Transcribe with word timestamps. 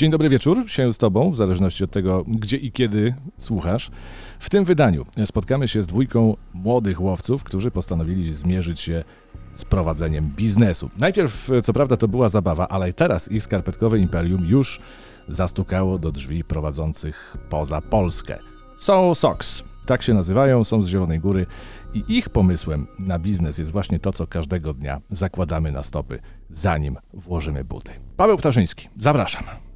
Dzień 0.00 0.10
dobry 0.10 0.28
wieczór, 0.28 0.70
się 0.70 0.92
z 0.92 0.98
Tobą, 0.98 1.30
w 1.30 1.36
zależności 1.36 1.84
od 1.84 1.90
tego, 1.90 2.24
gdzie 2.28 2.56
i 2.56 2.72
kiedy 2.72 3.14
słuchasz. 3.36 3.90
W 4.38 4.50
tym 4.50 4.64
wydaniu 4.64 5.06
spotkamy 5.24 5.68
się 5.68 5.82
z 5.82 5.86
dwójką 5.86 6.36
młodych 6.54 7.00
łowców, 7.00 7.44
którzy 7.44 7.70
postanowili 7.70 8.34
zmierzyć 8.34 8.80
się 8.80 9.04
z 9.52 9.64
prowadzeniem 9.64 10.30
biznesu. 10.36 10.90
Najpierw, 10.98 11.50
co 11.62 11.72
prawda, 11.72 11.96
to 11.96 12.08
była 12.08 12.28
zabawa, 12.28 12.68
ale 12.68 12.92
teraz 12.92 13.32
ich 13.32 13.42
skarpetkowe 13.42 13.98
imperium 13.98 14.44
już 14.44 14.80
zastukało 15.28 15.98
do 15.98 16.12
drzwi 16.12 16.44
prowadzących 16.44 17.36
poza 17.48 17.80
Polskę. 17.80 18.38
Są 18.78 19.14
Sox, 19.14 19.64
tak 19.86 20.02
się 20.02 20.14
nazywają, 20.14 20.64
są 20.64 20.82
z 20.82 20.88
Zielonej 20.88 21.20
Góry 21.20 21.46
i 21.94 22.04
ich 22.08 22.28
pomysłem 22.28 22.86
na 22.98 23.18
biznes 23.18 23.58
jest 23.58 23.72
właśnie 23.72 23.98
to, 23.98 24.12
co 24.12 24.26
każdego 24.26 24.74
dnia 24.74 25.00
zakładamy 25.10 25.72
na 25.72 25.82
stopy, 25.82 26.20
zanim 26.50 26.96
włożymy 27.12 27.64
buty. 27.64 27.92
Paweł 28.16 28.36
Ptaszyński, 28.36 28.88
zapraszam. 28.96 29.69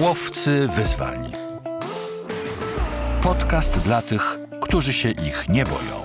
Łowcy 0.00 0.68
wyzwań. 0.68 1.32
Podcast 3.22 3.78
dla 3.78 4.02
tych, 4.02 4.38
którzy 4.62 4.92
się 4.92 5.10
ich 5.10 5.48
nie 5.48 5.64
boją. 5.64 6.00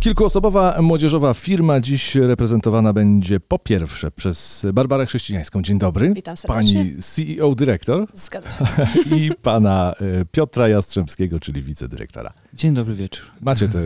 Kilkuosobowa 0.00 0.82
młodzieżowa 0.82 1.34
firma 1.34 1.80
dziś 1.80 2.14
reprezentowana 2.14 2.92
będzie 2.92 3.40
po 3.40 3.58
pierwsze 3.58 4.10
przez 4.10 4.66
Barbarę 4.72 5.06
Chrześcijańską. 5.06 5.62
Dzień 5.62 5.78
dobry. 5.78 6.14
Witam 6.14 6.36
serdecznie. 6.36 6.84
Pani 6.84 7.02
CEO 7.02 7.54
dyrektor 7.54 8.06
Zgadza 8.14 8.48
się. 8.50 8.64
i 9.16 9.30
pana 9.42 9.94
e, 10.20 10.24
Piotra 10.24 10.68
Jastrzębskiego, 10.68 11.40
czyli 11.40 11.62
wicedyrektora. 11.62 12.32
Dzień 12.54 12.74
dobry 12.74 12.94
wieczór. 12.94 13.24
Macie 13.40 13.68
te, 13.68 13.78
e, 13.78 13.82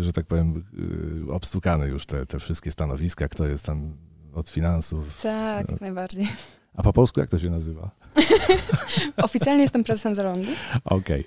że 0.04 0.12
tak 0.12 0.26
powiem, 0.26 0.64
e, 1.28 1.32
obstukane 1.32 1.88
już 1.88 2.06
te, 2.06 2.26
te 2.26 2.38
wszystkie 2.38 2.70
stanowiska, 2.70 3.28
kto 3.28 3.46
jest 3.46 3.66
tam 3.66 3.96
od 4.34 4.48
finansów. 4.48 5.20
Tak, 5.22 5.70
jak 5.70 5.80
najbardziej. 5.80 6.26
A 6.78 6.82
po 6.82 6.92
polsku 6.92 7.20
jak 7.20 7.30
to 7.30 7.38
się 7.38 7.50
nazywa? 7.50 7.90
Oficjalnie 9.16 9.62
jestem 9.62 9.84
prezesem 9.84 10.14
zarządu. 10.14 10.50
Okej. 10.84 11.24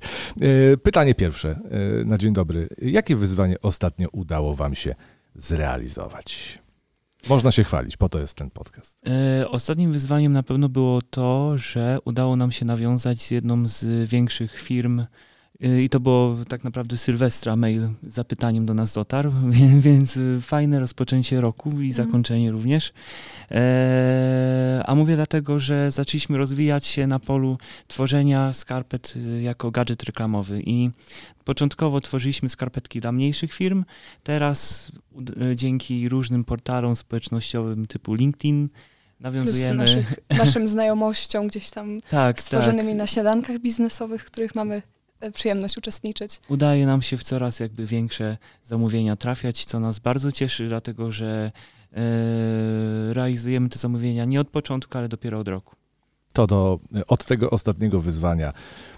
E, 0.74 0.78
Pytanie 0.78 1.16
pierwsze 1.16 1.50
e, 2.02 2.06
na 2.06 2.18
dzień 2.18 2.34
dobry. 2.34 2.70
Jakie 2.82 3.16
wyzwanie 3.16 3.62
ostatnio 3.62 4.08
udało 4.12 4.56
wam 4.56 4.76
się 4.76 4.96
zrealizować? 5.36 6.60
Można 7.30 7.52
się 7.52 7.64
chwalić, 7.64 7.98
po 7.98 8.10
to 8.10 8.20
jest 8.20 8.38
ten 8.38 8.50
podcast. 8.50 8.98
E, 9.42 9.50
ostatnim 9.50 9.92
wyzwaniem 9.92 10.34
na 10.34 10.44
pewno 10.44 10.70
było 10.70 11.02
to, 11.02 11.58
że 11.58 11.98
udało 12.06 12.36
nam 12.36 12.52
się 12.52 12.66
nawiązać 12.66 13.22
z 13.22 13.32
jedną 13.32 13.68
z 13.68 14.10
większych 14.10 14.60
firm 14.60 15.06
i 15.62 15.90
to 15.90 16.00
było 16.00 16.38
tak 16.48 16.64
naprawdę 16.64 16.98
Sylwestra 16.98 17.56
mail 17.56 17.90
z 18.04 18.14
zapytaniem 18.14 18.66
do 18.66 18.74
nas 18.74 18.94
dotarł, 18.94 19.32
więc 19.80 20.18
e, 20.18 20.42
fajne 20.42 20.80
rozpoczęcie 20.80 21.42
roku 21.42 21.82
i 21.82 21.92
zakończenie 21.92 22.52
również. 22.52 22.94
E, 23.52 24.84
a 24.86 24.96
mówię 24.96 25.16
dlatego, 25.16 25.60
że 25.60 25.92
zaczęliśmy 25.92 26.38
rozwijać 26.38 26.86
się 26.86 27.08
na 27.08 27.20
polu 27.20 27.58
tworzenia 27.88 28.54
skarpet 28.54 29.14
e, 29.16 29.42
jako 29.42 29.72
gadżet 29.72 30.04
reklamowy 30.04 30.62
i 30.66 30.90
początkowo 31.44 32.00
tworzyliśmy 32.00 32.50
skarpetki 32.50 33.00
dla 33.00 33.12
mniejszych 33.12 33.54
firm, 33.54 33.86
teraz 34.24 34.92
e, 35.52 35.56
dzięki 35.56 36.10
różnym 36.10 36.44
portalom 36.44 36.96
społecznościowym 36.96 37.86
typu 37.86 38.14
LinkedIn 38.14 38.70
nawiązujemy... 39.20 39.76
naszych, 39.76 40.14
naszym 40.46 40.68
znajomościom 40.68 41.48
gdzieś 41.48 41.70
tam 41.70 42.02
tak, 42.10 42.42
stworzonymi 42.42 42.90
tak. 42.90 42.98
na 42.98 43.08
śniadankach 43.08 43.60
biznesowych, 43.60 44.26
których 44.26 44.56
mamy 44.56 44.82
przyjemność 45.34 45.78
uczestniczyć. 45.78 46.40
Udaje 46.50 46.86
nam 46.86 47.02
się 47.02 47.18
w 47.18 47.24
coraz 47.24 47.60
jakby 47.60 47.86
większe 47.86 48.38
zamówienia 48.64 49.16
trafiać, 49.16 49.66
co 49.66 49.80
nas 49.80 50.00
bardzo 50.00 50.32
cieszy, 50.32 50.68
dlatego 50.68 51.12
że 51.12 51.52
e, 51.94 53.14
realizujemy 53.14 53.70
te 53.70 53.80
zamówienia 53.80 54.26
nie 54.26 54.42
od 54.42 54.50
początku, 54.50 54.98
ale 54.98 55.10
dopiero 55.10 55.40
od 55.40 55.48
roku. 55.48 55.76
To 56.34 56.48
do, 56.48 56.80
od 57.08 57.26
tego 57.26 57.50
ostatniego 57.50 58.02
wyzwania 58.02 58.54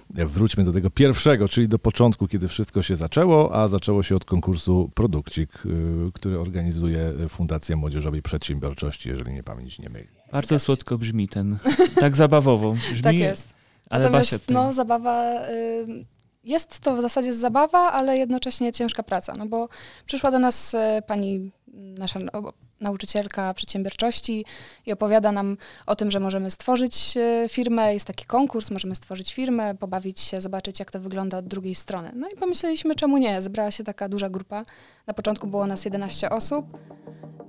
wróćmy 0.09 0.63
do 0.63 0.73
tego 0.73 0.89
pierwszego, 0.89 1.47
czyli 1.47 1.67
do 1.67 1.79
początku, 1.79 2.27
kiedy 2.27 2.47
wszystko 2.47 2.81
się 2.81 2.95
zaczęło, 2.95 3.55
a 3.55 3.67
zaczęło 3.67 4.03
się 4.03 4.15
od 4.15 4.25
konkursu 4.25 4.91
Produkcik, 4.95 5.65
y, 5.65 6.11
który 6.13 6.39
organizuje 6.39 7.13
Fundacja 7.29 7.75
Młodzieżowej 7.75 8.21
Przedsiębiorczości, 8.21 9.09
jeżeli 9.09 9.31
mnie 9.31 9.43
pamięć 9.43 9.79
nie 9.79 9.89
myli. 9.89 10.07
Bardzo 10.31 10.59
słodko 10.59 10.97
brzmi 10.97 11.27
ten, 11.27 11.57
tak 11.99 12.15
zabawowo 12.15 12.71
brzmi, 12.91 13.03
Tak 13.03 13.15
jest. 13.15 13.53
ale 13.89 14.03
Natomiast 14.03 14.49
no, 14.49 14.73
zabawa... 14.73 15.47
y, 15.49 16.12
Jest 16.43 16.79
to 16.79 16.95
w 16.95 17.01
zasadzie 17.01 17.33
zabawa, 17.33 17.91
ale 17.91 18.17
jednocześnie 18.17 18.71
ciężka 18.71 19.03
praca, 19.03 19.33
no 19.37 19.45
bo 19.45 19.69
przyszła 20.05 20.31
do 20.31 20.39
nas 20.39 20.73
e, 20.75 21.01
pani, 21.07 21.51
nasza 21.73 22.19
no, 22.19 22.53
nauczycielka 22.83 23.53
przedsiębiorczości 23.53 24.45
i 24.85 24.93
opowiada 24.93 25.31
nam 25.31 25.57
o 25.85 25.95
tym, 25.95 26.11
że 26.11 26.19
możemy 26.19 26.51
stworzyć 26.51 27.17
e, 27.17 27.49
firmę, 27.49 27.93
jest 27.93 28.07
taki 28.07 28.25
konkurs, 28.25 28.71
możemy 28.71 28.95
stworzyć 28.95 29.33
firmę, 29.33 29.75
pobawić 29.75 30.19
się, 30.19 30.41
zobaczyć 30.41 30.79
jak 30.79 30.91
to 30.91 30.99
wygląda 30.99 31.37
od 31.37 31.47
drugiej 31.47 31.75
strony. 31.75 32.11
No 32.15 32.29
i 32.29 32.35
pomyśleliśmy, 32.35 32.95
czemu 32.95 33.17
nie? 33.17 33.41
Zebrała 33.41 33.71
się 33.71 33.83
taka 33.83 34.09
duża 34.09 34.29
grupa. 34.29 34.65
Na 35.07 35.13
początku 35.13 35.47
było 35.47 35.67
nas 35.67 35.85
11 35.85 36.29
osób. 36.29 36.65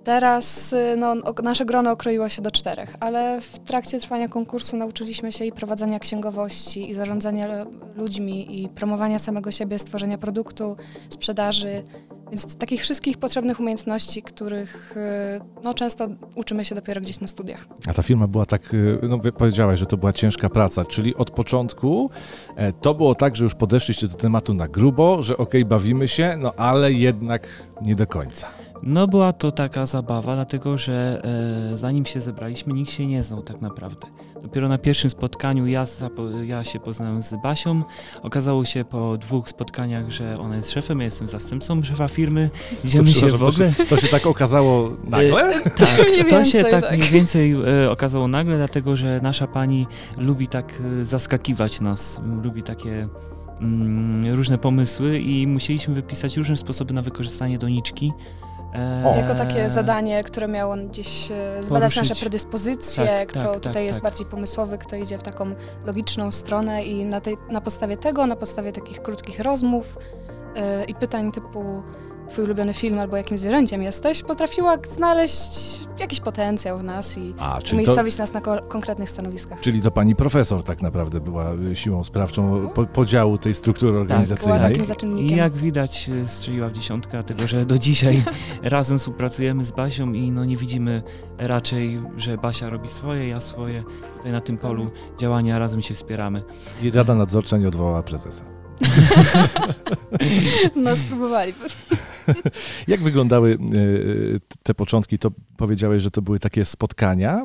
Teraz 0.04 0.72
y, 0.72 0.94
no, 0.96 1.14
nasze 1.42 1.64
grono 1.64 1.90
okroiło 1.90 2.28
się 2.28 2.42
do 2.42 2.50
czterech, 2.50 2.96
ale 3.00 3.40
w 3.40 3.58
trakcie 3.58 4.00
trwania 4.00 4.28
konkursu 4.28 4.76
nauczyliśmy 4.76 5.32
się 5.32 5.44
i 5.44 5.52
prowadzenia 5.52 5.98
księgowości, 5.98 6.90
i 6.90 6.94
zarządzania 6.94 7.66
ludźmi, 7.96 8.62
i 8.62 8.68
promowania 8.68 9.18
samego 9.18 9.50
siebie, 9.50 9.78
stworzenia 9.78 10.18
produktu, 10.18 10.76
sprzedaży, 11.08 11.82
więc 12.30 12.56
takich 12.56 12.80
wszystkich 12.80 13.18
potrzebnych 13.18 13.60
umiejętności, 13.60 14.22
których 14.22 14.96
y, 14.96 15.62
no, 15.64 15.74
często 15.74 16.08
uczymy 16.34 16.64
się 16.64 16.74
dopiero 16.74 17.00
gdzieś 17.00 17.20
na 17.20 17.26
studiach. 17.26 17.66
A 17.88 17.94
ta 17.94 18.02
firma 18.02 18.26
była 18.26 18.46
tak, 18.46 18.74
y, 18.74 18.98
no 19.08 19.18
powiedziałaś, 19.18 19.78
że 19.78 19.86
to 19.86 19.96
była 19.96 20.12
ciężka 20.12 20.48
praca, 20.48 20.84
czyli 20.84 21.14
od 21.14 21.30
początku 21.30 22.10
e, 22.56 22.72
to 22.72 22.94
było 22.94 23.14
tak, 23.14 23.36
że 23.36 23.44
już 23.44 23.54
podeszliście 23.54 24.08
do 24.08 24.14
tematu 24.14 24.54
na 24.54 24.68
grubo, 24.68 25.22
że 25.22 25.36
okej, 25.36 25.64
bawimy 25.64 26.08
się, 26.08 26.36
no 26.38 26.52
ale 26.56 26.92
jednak 26.92 27.46
nie 27.82 27.94
do 27.94 28.06
końca. 28.06 28.46
No 28.82 29.08
była 29.08 29.32
to 29.32 29.50
taka 29.50 29.86
zabawa, 29.86 30.34
dlatego 30.34 30.78
że 30.78 31.22
e, 31.72 31.76
zanim 31.76 32.06
się 32.06 32.20
zebraliśmy, 32.20 32.72
nikt 32.72 32.90
się 32.90 33.06
nie 33.06 33.22
znał 33.22 33.42
tak 33.42 33.60
naprawdę. 33.60 34.06
Dopiero 34.44 34.68
na 34.68 34.78
pierwszym 34.78 35.10
spotkaniu 35.10 35.66
ja, 35.66 35.84
ja 36.44 36.64
się 36.64 36.80
poznałem 36.80 37.22
z 37.22 37.34
Basią. 37.42 37.82
Okazało 38.22 38.64
się 38.64 38.84
po 38.84 39.16
dwóch 39.18 39.48
spotkaniach, 39.48 40.10
że 40.10 40.34
ona 40.38 40.56
jest 40.56 40.70
szefem, 40.70 40.98
ja 40.98 41.04
jestem 41.04 41.28
zastępcą 41.28 41.82
szefa 41.82 42.08
firmy. 42.08 42.50
Się 42.88 43.02
w 43.02 43.34
ogóle... 43.34 43.72
To 43.72 43.84
się, 43.84 43.86
to 43.88 43.96
się 43.96 44.08
tak 44.08 44.26
okazało 44.26 44.90
nagle? 45.04 45.60
Tak, 45.62 45.72
to 46.30 46.44
się 46.44 46.64
tak, 46.64 46.84
tak. 46.84 46.96
mniej 46.98 47.10
więcej 47.10 47.56
e, 47.84 47.90
okazało 47.90 48.28
nagle, 48.28 48.56
dlatego 48.56 48.96
że 48.96 49.20
nasza 49.22 49.46
pani 49.46 49.86
lubi 50.18 50.48
tak 50.48 50.72
e, 51.00 51.04
zaskakiwać 51.04 51.80
nas, 51.80 52.20
lubi 52.42 52.62
takie 52.62 53.08
mm, 53.60 54.34
różne 54.34 54.58
pomysły 54.58 55.18
i 55.18 55.46
musieliśmy 55.46 55.94
wypisać 55.94 56.36
różne 56.36 56.56
sposoby 56.56 56.94
na 56.94 57.02
wykorzystanie 57.02 57.58
doniczki. 57.58 58.12
O. 59.04 59.16
Jako 59.16 59.34
takie 59.34 59.70
zadanie, 59.70 60.24
które 60.24 60.48
miało 60.48 60.74
gdzieś 60.76 61.30
e, 61.30 61.34
zbadać 61.62 61.94
Poruszyć. 61.94 62.08
nasze 62.10 62.20
predyspozycje, 62.20 63.06
Tak, 63.06 63.28
kto 63.28 63.40
tak, 63.40 63.54
tutaj 63.54 63.72
tak, 63.72 63.82
jest 63.82 63.96
tak. 63.96 64.02
bardziej 64.02 64.26
pomysłowy, 64.26 64.78
kto 64.78 64.96
idzie 64.96 65.18
w 65.18 65.22
taką 65.22 65.54
logiczną 65.86 66.32
stronę 66.32 66.84
i 66.84 67.04
na, 67.04 67.20
tej, 67.20 67.36
na 67.50 67.60
podstawie 67.60 67.96
tego, 67.96 68.26
na 68.26 68.36
podstawie 68.36 68.72
takich 68.72 69.02
krótkich 69.02 69.40
rozmów 69.40 69.98
e, 70.56 70.84
i 70.84 70.94
pytań 70.94 71.32
typu 71.32 71.82
twój 72.28 72.44
ulubiony 72.44 72.74
film 72.74 72.98
albo 72.98 73.16
jakim 73.16 73.38
zwierzęciem 73.38 73.82
jesteś, 73.82 74.22
potrafiła 74.22 74.76
znaleźć 74.88 75.80
jakiś 76.00 76.20
potencjał 76.20 76.78
w 76.78 76.82
nas 76.82 77.18
i 77.18 77.34
A, 77.38 77.58
czyli 77.62 77.68
to, 77.70 77.74
umiejscowić 77.76 78.18
nas 78.18 78.32
na 78.32 78.40
ko- 78.40 78.60
konkretnych 78.68 79.10
stanowiskach. 79.10 79.60
czyli 79.60 79.82
to 79.82 79.90
pani 79.90 80.16
profesor 80.16 80.62
tak 80.62 80.82
naprawdę 80.82 81.20
była 81.20 81.52
y, 81.54 81.76
siłą 81.76 82.04
sprawczą 82.04 82.68
po, 82.74 82.86
podziału 82.86 83.38
tej 83.38 83.54
struktury 83.54 83.92
Była 83.92 84.02
organizacyjnej. 84.02 84.88
takim 84.88 85.18
I 85.18 85.36
jak 85.36 85.52
widać 85.52 86.10
e, 86.24 86.28
strzeliła 86.28 86.68
w 86.68 86.72
dziesiątkę, 86.72 87.10
dlatego 87.10 87.48
że 87.48 87.64
do 87.64 87.78
dzisiaj 87.78 88.22
razem 88.62 88.98
współpracujemy 88.98 89.64
z 89.64 89.70
Basią 89.72 90.12
i 90.12 90.32
no 90.32 90.44
nie 90.44 90.56
widzimy 90.56 91.02
raczej, 91.38 92.02
że 92.16 92.38
Basia 92.38 92.70
robi 92.70 92.88
swoje, 92.88 93.28
ja 93.28 93.40
swoje. 93.40 93.84
Tutaj 94.16 94.32
na 94.32 94.40
tym 94.40 94.58
polu 94.58 94.90
działania 95.18 95.58
razem 95.58 95.82
się 95.82 95.94
wspieramy. 95.94 96.42
I 96.82 96.90
Rada 96.90 97.14
Nadzorcza 97.14 97.56
nie 97.56 97.68
odwołała 97.68 98.02
prezesa. 98.02 98.44
No 100.76 100.96
spróbowali. 100.96 101.54
Jak 102.88 103.00
wyglądały 103.00 103.58
y, 103.74 104.40
te 104.62 104.74
początki? 104.74 105.18
To 105.18 105.30
powiedziałeś, 105.56 106.02
że 106.02 106.10
to 106.10 106.22
były 106.22 106.38
takie 106.38 106.64
spotkania. 106.64 107.44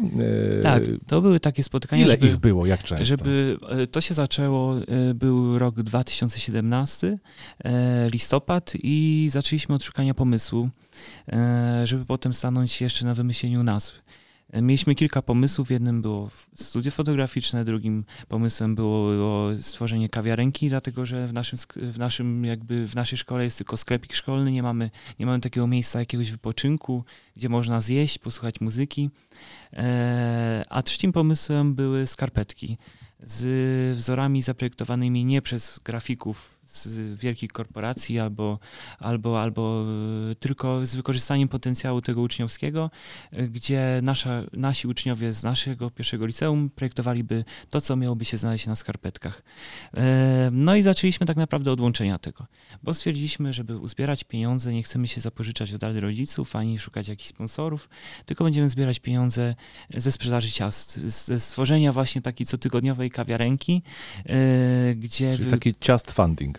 y, 0.59 0.63
Tak, 0.63 0.83
to 1.07 1.21
były 1.21 1.39
takie 1.39 1.63
spotkania, 1.63 2.03
Ile 2.05 2.13
żeby, 2.13 2.27
ich 2.27 2.37
było? 2.37 2.65
Jak 2.65 2.83
często? 2.83 3.05
żeby 3.05 3.57
e, 3.69 3.87
to 3.87 4.01
się 4.01 4.13
zaczęło, 4.13 4.75
e, 4.77 5.13
był 5.13 5.59
rok 5.59 5.81
2017, 5.81 7.17
e, 7.63 8.09
listopad 8.09 8.73
i 8.83 9.27
zaczęliśmy 9.31 9.75
od 9.75 9.83
szukania 9.83 10.13
pomysłu, 10.13 10.69
e, 11.27 11.81
żeby 11.87 12.05
potem 12.05 12.33
stanąć 12.33 12.81
jeszcze 12.81 13.05
na 13.05 13.13
wymyśleniu 13.15 13.63
nazw. 13.63 14.01
Mieliśmy 14.53 14.95
kilka 14.95 15.21
pomysłów. 15.21 15.71
Jednym 15.71 16.01
było 16.01 16.29
studio 16.55 16.91
fotograficzne, 16.91 17.65
drugim 17.65 18.05
pomysłem 18.27 18.75
było, 18.75 19.11
było 19.11 19.49
stworzenie 19.61 20.09
kawiarenki, 20.09 20.69
dlatego 20.69 21.05
że 21.05 21.27
w 21.27 21.33
naszym, 21.33 21.59
w 21.75 21.99
naszym 21.99 22.45
jakby 22.45 22.87
w 22.87 22.95
naszej 22.95 23.17
szkole 23.17 23.43
jest 23.43 23.57
tylko 23.57 23.77
sklepik 23.77 24.13
szkolny, 24.13 24.51
nie 24.51 24.63
mamy, 24.63 24.91
nie 25.19 25.25
mamy 25.25 25.39
takiego 25.39 25.67
miejsca 25.67 25.99
jakiegoś 25.99 26.31
wypoczynku, 26.31 27.03
gdzie 27.35 27.49
można 27.49 27.79
zjeść, 27.79 28.17
posłuchać 28.17 28.61
muzyki. 28.61 29.09
E, 29.73 30.63
a 30.69 30.83
trzecim 30.83 31.11
pomysłem 31.11 31.75
były 31.75 32.07
skarpetki 32.07 32.77
z 33.23 33.97
wzorami 33.97 34.41
zaprojektowanymi 34.41 35.25
nie 35.25 35.41
przez 35.41 35.79
grafików 35.85 36.58
z 36.69 37.19
wielkich 37.19 37.51
korporacji 37.51 38.19
albo, 38.19 38.59
albo, 38.99 39.41
albo 39.41 39.85
e, 40.31 40.35
tylko 40.35 40.85
z 40.85 40.95
wykorzystaniem 40.95 41.47
potencjału 41.47 42.01
tego 42.01 42.21
uczniowskiego, 42.21 42.91
e, 43.31 43.47
gdzie 43.47 43.99
nasza, 44.03 44.43
nasi 44.53 44.87
uczniowie 44.87 45.33
z 45.33 45.43
naszego 45.43 45.91
pierwszego 45.91 46.25
liceum 46.25 46.69
projektowaliby 46.69 47.45
to, 47.69 47.81
co 47.81 47.95
miałoby 47.95 48.25
się 48.25 48.37
znaleźć 48.37 48.67
na 48.67 48.75
skarpetkach. 48.75 49.43
E, 49.97 50.49
no 50.51 50.75
i 50.75 50.81
zaczęliśmy 50.81 51.27
tak 51.27 51.37
naprawdę 51.37 51.71
od 51.71 51.81
łączenia 51.81 52.19
tego, 52.19 52.45
bo 52.83 52.93
stwierdziliśmy, 52.93 53.53
żeby 53.53 53.77
uzbierać 53.77 54.23
pieniądze, 54.23 54.73
nie 54.73 54.83
chcemy 54.83 55.07
się 55.07 55.21
zapożyczać 55.21 55.73
od 55.73 55.83
rodziców, 55.83 56.55
ani 56.55 56.79
szukać 56.79 57.07
jakichś 57.07 57.29
sponsorów, 57.29 57.89
tylko 58.25 58.43
będziemy 58.43 58.69
zbierać 58.69 58.99
pieniądze 58.99 59.55
ze 59.93 60.11
sprzedaży 60.11 60.51
ciast, 60.51 60.99
ze 60.99 61.39
stworzenia 61.39 61.91
właśnie 61.91 62.21
takiej 62.21 62.47
cotygodniowej 62.47 63.09
kawiarenki, 63.09 63.83
gdzie... 64.95 65.33
Czyli 65.33 65.49
taki 65.51 65.75
ciast 65.79 66.11
funding. 66.11 66.58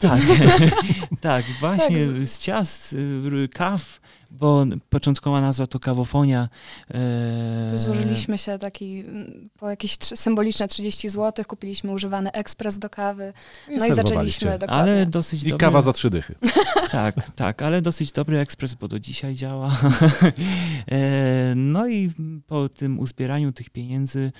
Tak, 0.00 0.20
tak, 1.20 1.44
właśnie 1.60 2.06
tak. 2.06 2.26
z 2.26 2.38
ciast, 2.38 2.92
y, 2.92 3.48
kaw, 3.48 4.00
bo 4.30 4.66
początkowa 4.88 5.40
nazwa 5.40 5.66
to 5.66 5.78
kawofonia. 5.78 6.48
E... 6.94 7.78
Złożyliśmy 7.78 8.38
się 8.38 8.58
taki, 8.58 9.00
mm, 9.00 9.50
po 9.58 9.70
jakieś 9.70 9.96
symboliczne 9.96 10.68
30 10.68 11.08
zł, 11.08 11.44
kupiliśmy 11.48 11.92
używany 11.92 12.32
ekspres 12.32 12.78
do 12.78 12.90
kawy, 12.90 13.32
I 13.68 13.76
no 13.76 13.86
i 13.86 13.92
zaczęliśmy 13.92 14.58
dokładnie. 14.58 14.92
Ale 14.92 15.06
dosyć 15.06 15.42
I 15.42 15.48
dobry... 15.48 15.58
kawa 15.58 15.80
za 15.80 15.92
trzy 15.92 16.10
dychy. 16.10 16.34
tak, 16.92 17.30
tak, 17.36 17.62
ale 17.62 17.82
dosyć 17.82 18.12
dobry 18.12 18.38
ekspres, 18.38 18.74
bo 18.74 18.88
do 18.88 19.00
dzisiaj 19.00 19.34
działa. 19.34 19.76
e... 20.92 21.54
No 21.56 21.88
i 21.88 22.10
po 22.46 22.68
tym 22.68 22.98
uzbieraniu 22.98 23.52
tych 23.52 23.70
pieniędzy 23.70 24.32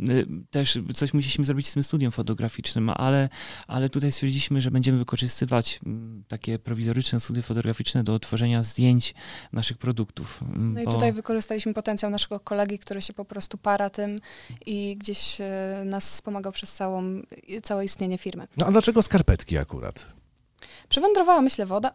e, 0.00 0.04
też 0.50 0.78
coś 0.94 1.14
musieliśmy 1.14 1.44
zrobić 1.44 1.68
z 1.68 1.72
tym 1.72 1.82
studiem 1.82 2.10
fotograficznym, 2.10 2.90
ale, 2.90 3.28
ale 3.66 3.88
tutaj 3.88 4.12
stwierdziliśmy, 4.12 4.60
że 4.60 4.70
będziemy 4.70 4.98
wykorzystywać 5.08 5.80
mm, 5.86 6.24
takie 6.28 6.58
prowizoryczne 6.58 7.20
studia 7.20 7.42
fotograficzne 7.42 8.04
do 8.04 8.18
tworzenia 8.18 8.62
zdjęć 8.62 9.14
naszych 9.52 9.78
produktów. 9.78 10.42
Mm, 10.42 10.74
no 10.74 10.84
bo... 10.84 10.90
i 10.90 10.92
tutaj 10.94 11.12
wykorzystaliśmy 11.12 11.74
potencjał 11.74 12.10
naszego 12.10 12.40
kolegi, 12.40 12.78
który 12.78 13.02
się 13.02 13.12
po 13.12 13.24
prostu 13.24 13.58
para 13.58 13.90
tym 13.90 14.18
i 14.66 14.96
gdzieś 14.96 15.40
e, 15.40 15.82
nas 15.84 16.10
wspomagał 16.10 16.52
przez 16.52 16.72
całą, 16.74 17.02
całe 17.62 17.84
istnienie 17.84 18.18
firmy. 18.18 18.44
No 18.56 18.66
a 18.66 18.70
dlaczego 18.70 19.02
skarpetki 19.02 19.58
akurat? 19.58 20.17
Przywędrowała, 20.88 21.40
myślę, 21.40 21.66
woda. 21.66 21.92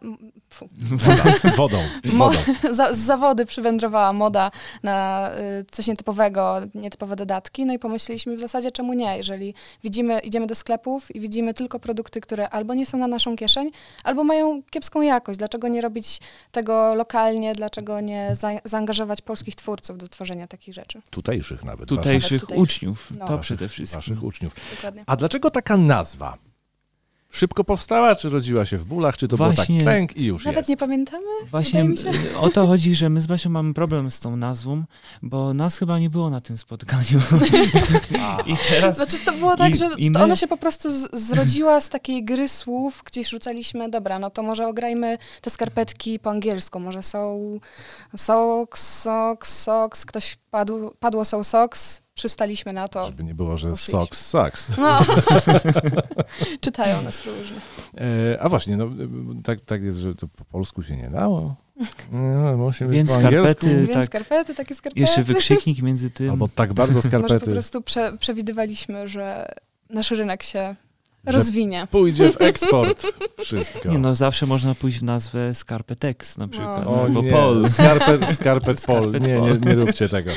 Woda, 0.90 1.22
wodą. 1.56 1.78
wodą. 2.04 2.38
za, 2.76 2.92
z 2.92 2.98
zawody 2.98 3.46
przywędrowała 3.46 4.12
moda 4.12 4.50
na 4.82 5.30
y, 5.60 5.64
coś 5.70 5.86
nietypowego, 5.86 6.60
nietypowe 6.74 7.16
dodatki. 7.16 7.66
No 7.66 7.74
i 7.74 7.78
pomyśleliśmy 7.78 8.36
w 8.36 8.40
zasadzie, 8.40 8.70
czemu 8.70 8.92
nie? 8.92 9.16
Jeżeli 9.16 9.54
widzimy, 9.84 10.18
idziemy 10.18 10.46
do 10.46 10.54
sklepów 10.54 11.14
i 11.16 11.20
widzimy 11.20 11.54
tylko 11.54 11.80
produkty, 11.80 12.20
które 12.20 12.50
albo 12.50 12.74
nie 12.74 12.86
są 12.86 12.98
na 12.98 13.06
naszą 13.06 13.36
kieszeń, 13.36 13.70
albo 14.04 14.24
mają 14.24 14.62
kiepską 14.70 15.02
jakość. 15.02 15.38
Dlaczego 15.38 15.68
nie 15.68 15.80
robić 15.80 16.20
tego 16.52 16.94
lokalnie? 16.94 17.52
Dlaczego 17.54 18.00
nie 18.00 18.30
za, 18.32 18.50
zaangażować 18.64 19.22
polskich 19.22 19.54
twórców 19.54 19.98
do 19.98 20.08
tworzenia 20.08 20.46
takich 20.46 20.74
rzeczy? 20.74 21.00
Tutejszych 21.10 21.64
nawet. 21.64 21.88
Tutejszych 21.88 22.42
waszych, 22.42 22.58
uczniów. 22.58 23.12
No. 23.18 23.26
To 23.26 23.38
przede 23.38 23.68
wszystkim. 23.68 23.98
Waszych 23.98 24.22
uczniów. 24.22 24.54
Dokładnie. 24.76 25.04
A 25.06 25.16
dlaczego 25.16 25.50
taka 25.50 25.76
nazwa? 25.76 26.38
Szybko 27.34 27.64
powstała, 27.64 28.16
czy 28.16 28.28
rodziła 28.28 28.64
się 28.64 28.78
w 28.78 28.84
bólach, 28.84 29.16
czy 29.16 29.28
to 29.28 29.36
Właśnie, 29.36 29.78
było 29.78 29.78
tak 29.78 29.94
pęk 29.94 30.16
i 30.16 30.24
już 30.24 30.44
Nawet 30.44 30.58
jest? 30.58 30.68
nie 30.68 30.76
pamiętamy? 30.76 31.26
Właśnie 31.50 31.86
o 32.40 32.48
to 32.48 32.66
chodzi, 32.66 32.94
że 32.94 33.10
my 33.10 33.20
z 33.20 33.26
Basią 33.26 33.50
mamy 33.50 33.74
problem 33.74 34.10
z 34.10 34.20
tą 34.20 34.36
nazwą, 34.36 34.84
bo 35.22 35.54
nas 35.54 35.78
chyba 35.78 35.98
nie 35.98 36.10
było 36.10 36.30
na 36.30 36.40
tym 36.40 36.56
spotkaniu. 36.56 37.20
I 38.46 38.56
teraz... 38.68 38.96
Znaczy 38.96 39.18
to 39.24 39.32
było 39.32 39.56
tak, 39.56 39.74
i, 39.74 39.76
że 39.76 39.90
i 39.98 40.10
my... 40.10 40.22
ona 40.22 40.36
się 40.36 40.46
po 40.46 40.56
prostu 40.56 40.90
z, 40.90 41.08
zrodziła 41.12 41.80
z 41.80 41.88
takiej 41.88 42.24
gry 42.24 42.48
słów, 42.48 43.02
gdzieś 43.06 43.28
rzucaliśmy, 43.28 43.90
dobra, 43.90 44.18
no 44.18 44.30
to 44.30 44.42
może 44.42 44.66
ograjmy 44.66 45.18
te 45.40 45.50
skarpetki 45.50 46.18
po 46.18 46.30
angielsku, 46.30 46.80
może 46.80 47.02
są 47.02 47.40
socks, 48.16 49.02
socks, 49.02 49.62
socks, 49.62 50.06
ktoś 50.06 50.36
padł, 50.50 50.94
padło 51.00 51.24
są 51.24 51.44
socks, 51.44 52.03
przystaliśmy 52.14 52.72
na 52.72 52.88
to. 52.88 53.06
Żeby 53.06 53.24
nie 53.24 53.34
było, 53.34 53.56
że 53.56 53.76
socks, 53.76 54.26
socks. 54.26 54.76
No. 54.78 55.00
Czytają 56.60 57.02
nas 57.02 57.26
różnie. 57.26 57.56
E, 58.34 58.42
a 58.42 58.48
właśnie, 58.48 58.76
no, 58.76 58.88
tak, 59.44 59.60
tak 59.60 59.82
jest, 59.82 59.98
że 59.98 60.14
to 60.14 60.28
po 60.28 60.44
polsku 60.44 60.82
się 60.82 60.96
nie 60.96 61.10
dało. 61.10 61.54
No, 62.12 62.70
Więc 62.88 63.12
po 63.12 63.18
skarpety, 63.18 63.76
Więc 63.76 63.92
tak. 63.92 64.06
skarpety, 64.06 64.54
takie 64.54 64.74
skarpety. 64.74 65.00
Jeszcze 65.00 65.22
wykrzyknik 65.22 65.82
między 65.82 66.10
tym. 66.10 66.30
Albo 66.30 66.48
tak 66.48 66.72
bardzo 66.72 67.02
skarpety. 67.08 67.34
Może 67.34 67.46
po 67.46 67.50
prostu 67.50 67.82
prze, 67.82 68.16
przewidywaliśmy, 68.18 69.08
że 69.08 69.54
nasz 69.90 70.10
rynek 70.10 70.42
się 70.42 70.76
rozwinie. 71.26 71.86
Pójdzie 71.90 72.32
w 72.32 72.40
eksport 72.40 73.06
wszystko. 73.38 73.88
Nie 73.88 73.98
no, 73.98 74.14
zawsze 74.14 74.46
można 74.46 74.74
pójść 74.74 74.98
w 74.98 75.02
nazwę 75.02 75.54
Scarpetex 75.54 76.38
na 76.38 76.48
przykład. 76.48 76.84
No. 76.84 77.02
O, 77.02 77.08
bo 77.08 77.22
nie. 77.22 77.30
Pol. 77.30 77.68
Scarpet, 77.68 78.36
Scarpet 78.36 78.84
Pol. 78.86 79.12
Nie, 79.12 79.40
nie, 79.40 79.52
nie 79.52 79.74
róbcie 79.74 80.08
tego. 80.08 80.30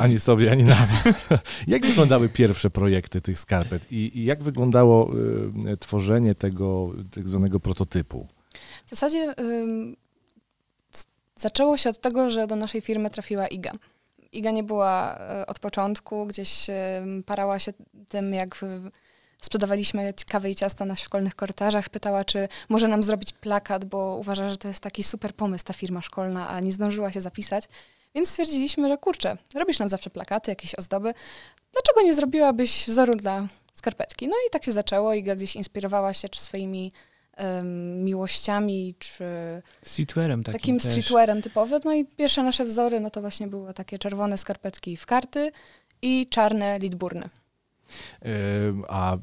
Ani 0.00 0.20
sobie, 0.20 0.52
ani 0.52 0.64
nam. 0.64 0.86
jak 1.66 1.86
wyglądały 1.86 2.28
pierwsze 2.28 2.70
projekty 2.70 3.20
tych 3.20 3.38
skarpet 3.38 3.92
i, 3.92 4.18
i 4.18 4.24
jak 4.24 4.42
wyglądało 4.42 5.10
y, 5.72 5.76
tworzenie 5.76 6.34
tego 6.34 6.92
tak 7.14 7.28
zwanego 7.28 7.60
prototypu? 7.60 8.26
W 8.86 8.90
zasadzie 8.90 9.34
y, 9.40 9.96
zaczęło 11.36 11.76
się 11.76 11.90
od 11.90 12.00
tego, 12.00 12.30
że 12.30 12.46
do 12.46 12.56
naszej 12.56 12.80
firmy 12.80 13.10
trafiła 13.10 13.46
IGA. 13.46 13.72
IGA 14.32 14.50
nie 14.50 14.62
była 14.62 15.18
y, 15.42 15.46
od 15.46 15.58
początku, 15.58 16.26
gdzieś 16.26 16.66
parała 17.26 17.58
się 17.58 17.72
tym, 18.08 18.34
jak 18.34 18.64
sprzedawaliśmy 19.42 20.14
kawę 20.28 20.50
i 20.50 20.54
ciasta 20.54 20.84
na 20.84 20.96
szkolnych 20.96 21.34
korytarzach, 21.34 21.88
pytała, 21.88 22.24
czy 22.24 22.48
może 22.68 22.88
nam 22.88 23.02
zrobić 23.02 23.32
plakat, 23.32 23.84
bo 23.84 24.16
uważa, 24.16 24.48
że 24.48 24.56
to 24.56 24.68
jest 24.68 24.80
taki 24.80 25.02
super 25.02 25.34
pomysł 25.34 25.64
ta 25.64 25.72
firma 25.72 26.02
szkolna, 26.02 26.48
a 26.48 26.60
nie 26.60 26.72
zdążyła 26.72 27.12
się 27.12 27.20
zapisać. 27.20 27.64
Więc 28.14 28.28
stwierdziliśmy, 28.28 28.88
że 28.88 28.98
kurczę, 28.98 29.36
robisz 29.54 29.78
nam 29.78 29.88
zawsze 29.88 30.10
plakaty, 30.10 30.50
jakieś 30.50 30.74
ozdoby, 30.74 31.14
dlaczego 31.72 32.02
nie 32.02 32.14
zrobiłabyś 32.14 32.84
wzoru 32.88 33.16
dla 33.16 33.48
skarpetki? 33.74 34.28
No 34.28 34.34
i 34.48 34.50
tak 34.50 34.64
się 34.64 34.72
zaczęło. 34.72 35.14
i 35.14 35.22
gdzieś 35.22 35.56
inspirowała 35.56 36.14
się 36.14 36.28
czy 36.28 36.40
swoimi 36.40 36.92
um, 37.38 38.04
miłościami, 38.04 38.94
czy 38.98 39.24
streetwearem 39.84 40.44
takim, 40.44 40.60
takim 40.60 40.80
streetwearem 40.80 41.42
typowym. 41.42 41.80
No 41.84 41.94
i 41.94 42.04
pierwsze 42.04 42.42
nasze 42.42 42.64
wzory, 42.64 43.00
no 43.00 43.10
to 43.10 43.20
właśnie 43.20 43.46
były 43.46 43.74
takie 43.74 43.98
czerwone 43.98 44.38
skarpetki 44.38 44.96
w 44.96 45.06
karty 45.06 45.52
i 46.02 46.26
czarne 46.26 46.78
lidburny. 46.78 47.28
A 48.88 49.16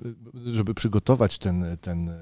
żeby 0.45 0.73
przygotować 0.73 1.37
ten, 1.37 1.77
ten 1.81 2.13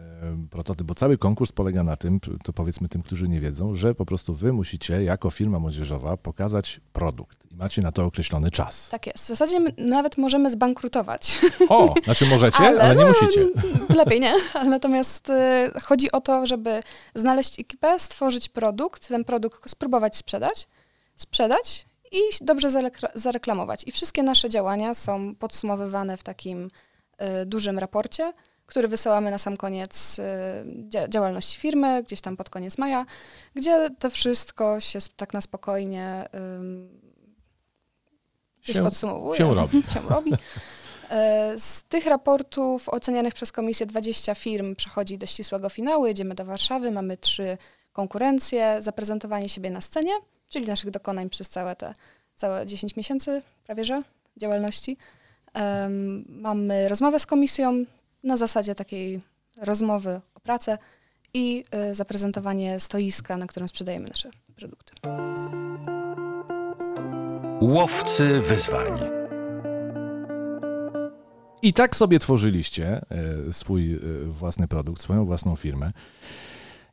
prototyp, 0.49 0.87
bo 0.87 0.95
cały 0.95 1.17
konkurs 1.17 1.51
polega 1.51 1.83
na 1.83 1.95
tym, 1.95 2.19
to 2.43 2.53
powiedzmy 2.53 2.89
tym, 2.89 3.01
którzy 3.01 3.29
nie 3.29 3.39
wiedzą, 3.39 3.73
że 3.73 3.95
po 3.95 4.05
prostu 4.05 4.33
wy 4.33 4.53
musicie 4.53 5.03
jako 5.03 5.29
firma 5.29 5.59
młodzieżowa 5.59 6.17
pokazać 6.17 6.81
produkt 6.93 7.51
i 7.51 7.55
macie 7.55 7.81
na 7.81 7.91
to 7.91 8.05
określony 8.05 8.51
czas. 8.51 8.89
Tak 8.89 9.07
jest. 9.07 9.25
W 9.25 9.27
zasadzie 9.27 9.59
nawet 9.77 10.17
możemy 10.17 10.49
zbankrutować. 10.49 11.39
O, 11.69 11.93
znaczy 12.05 12.25
możecie, 12.25 12.57
ale, 12.57 12.81
ale 12.81 12.95
nie 12.95 13.01
no, 13.01 13.07
musicie. 13.07 13.47
Lepiej 13.95 14.19
nie. 14.19 14.35
Lepiej 14.75 15.01
y, 15.29 15.79
chodzi 15.81 16.11
o 16.11 16.21
to, 16.21 16.47
żeby 16.47 16.79
znaleźć 17.15 17.59
ekipę, 17.59 17.99
stworzyć 17.99 18.49
produkt, 18.49 19.07
ten 19.07 19.23
produkt 19.23 19.69
spróbować 19.69 20.17
sprzedać, 20.17 20.67
sprzedać 21.15 21.85
i 22.15 22.21
dobrze 22.41 22.69
zareklamować. 23.15 23.83
I 23.87 23.91
wszystkie 23.91 24.23
nasze 24.23 24.49
działania 24.49 24.93
są 24.93 25.35
podsumowywane 25.35 26.17
w 26.17 26.23
takim 26.23 26.69
y, 27.41 27.45
dużym 27.45 27.79
raporcie, 27.79 28.33
który 28.65 28.87
wysyłamy 28.87 29.31
na 29.31 29.37
sam 29.37 29.57
koniec 29.57 30.19
y, 30.19 31.09
działalności 31.09 31.59
firmy, 31.59 32.03
gdzieś 32.03 32.21
tam 32.21 32.37
pod 32.37 32.49
koniec 32.49 32.77
maja, 32.77 33.05
gdzie 33.55 33.89
to 33.99 34.09
wszystko 34.09 34.79
się 34.79 34.99
tak 35.15 35.33
na 35.33 35.41
spokojnie 35.41 36.25
y, 38.69 38.73
się, 38.73 38.83
podsumowuje. 38.83 39.37
Się 39.37 39.53
robi. 39.53 39.83
się 39.93 40.09
robi. 40.09 40.33
Z 41.57 41.83
tych 41.83 42.05
raportów 42.05 42.89
ocenianych 42.89 43.33
przez 43.33 43.51
komisję 43.51 43.85
20 43.85 44.35
firm 44.35 44.75
przechodzi 44.75 45.17
do 45.17 45.25
ścisłego 45.25 45.69
finału. 45.69 46.07
Jedziemy 46.07 46.35
do 46.35 46.45
Warszawy, 46.45 46.91
mamy 46.91 47.17
trzy 47.17 47.57
konkurencje, 47.93 48.77
zaprezentowanie 48.79 49.49
siebie 49.49 49.69
na 49.69 49.81
scenie– 49.81 50.11
czyli 50.49 50.67
naszych 50.67 50.91
dokonań 50.91 51.29
przez 51.29 51.49
całe 51.49 51.75
te 51.75 51.93
całe 52.35 52.65
10 52.65 52.95
miesięcy 52.95 53.41
prawie 53.65 53.85
że 53.85 54.01
działalności. 54.37 54.97
Um, 55.55 56.25
mamy 56.29 56.89
rozmowę 56.89 57.19
z 57.19 57.25
komisją 57.25 57.85
na 58.23 58.37
zasadzie 58.37 58.75
takiej 58.75 59.21
rozmowy 59.57 60.21
o 60.35 60.39
pracę 60.39 60.77
i 61.33 61.63
y, 61.91 61.95
zaprezentowanie 61.95 62.79
stoiska, 62.79 63.37
na 63.37 63.47
którym 63.47 63.67
sprzedajemy 63.67 64.07
nasze 64.07 64.29
produkty. 64.55 64.93
Łowcy 67.61 68.41
wyzwań. 68.41 68.99
I 71.61 71.73
tak 71.73 71.95
sobie 71.95 72.19
tworzyliście 72.19 73.01
e, 73.47 73.51
swój 73.51 73.93
e, 73.93 73.99
własny 74.25 74.67
produkt, 74.67 75.01
swoją 75.01 75.25
własną 75.25 75.55
firmę. 75.55 75.91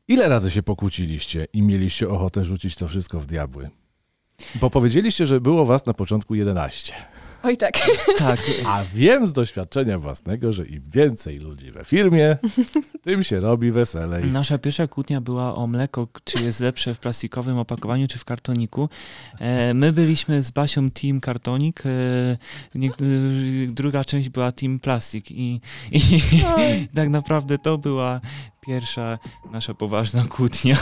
Ile 0.09 0.29
razy 0.29 0.51
się 0.51 0.63
pokłóciliście 0.63 1.47
i 1.53 1.63
mieliście 1.63 2.09
ochotę 2.09 2.45
rzucić 2.45 2.77
to 2.77 2.89
wszystko 2.89 3.21
w 3.21 3.27
diabły? 3.27 3.71
Bo 4.61 4.71
powiedzieliście, 4.71 5.27
że 5.27 5.41
było 5.41 5.65
was 5.65 5.87
na 5.87 5.95
początku 5.95 6.35
11. 6.35 6.95
Oj 7.43 7.57
tak. 7.57 7.73
Tak, 8.19 8.41
A 8.67 8.85
wiem 8.95 9.27
z 9.27 9.33
doświadczenia 9.33 9.99
własnego, 9.99 10.53
że 10.53 10.67
im 10.67 10.83
więcej 10.89 11.39
ludzi 11.39 11.71
we 11.71 11.85
firmie, 11.85 12.37
tym 13.05 13.23
się 13.23 13.41
robi 13.41 13.71
weselej. 13.71 14.25
Nasza 14.25 14.59
pierwsza 14.59 14.87
kłótnia 14.87 15.21
była 15.21 15.55
o 15.55 15.67
mleko, 15.67 16.09
czy 16.25 16.45
jest 16.45 16.61
lepsze 16.61 16.95
w 16.95 16.99
plastikowym 16.99 17.59
opakowaniu, 17.59 18.09
czy 18.09 18.19
w 18.19 18.25
kartoniku. 18.25 18.89
E, 19.39 19.75
my 19.75 19.93
byliśmy 19.93 20.43
z 20.43 20.51
Basią 20.51 20.91
team 20.91 21.21
kartonik, 21.21 21.83
e, 21.87 22.37
druga 23.69 24.05
część 24.05 24.29
była 24.29 24.53
team 24.53 24.79
plastik 24.79 25.31
i, 25.31 25.61
i 25.93 26.21
tak 26.95 27.09
naprawdę 27.09 27.59
to 27.59 27.79
była 27.79 28.21
pierwsza 28.67 29.19
nasza 29.51 29.75
poważna 29.75 30.25
kłótnia. 30.31 30.77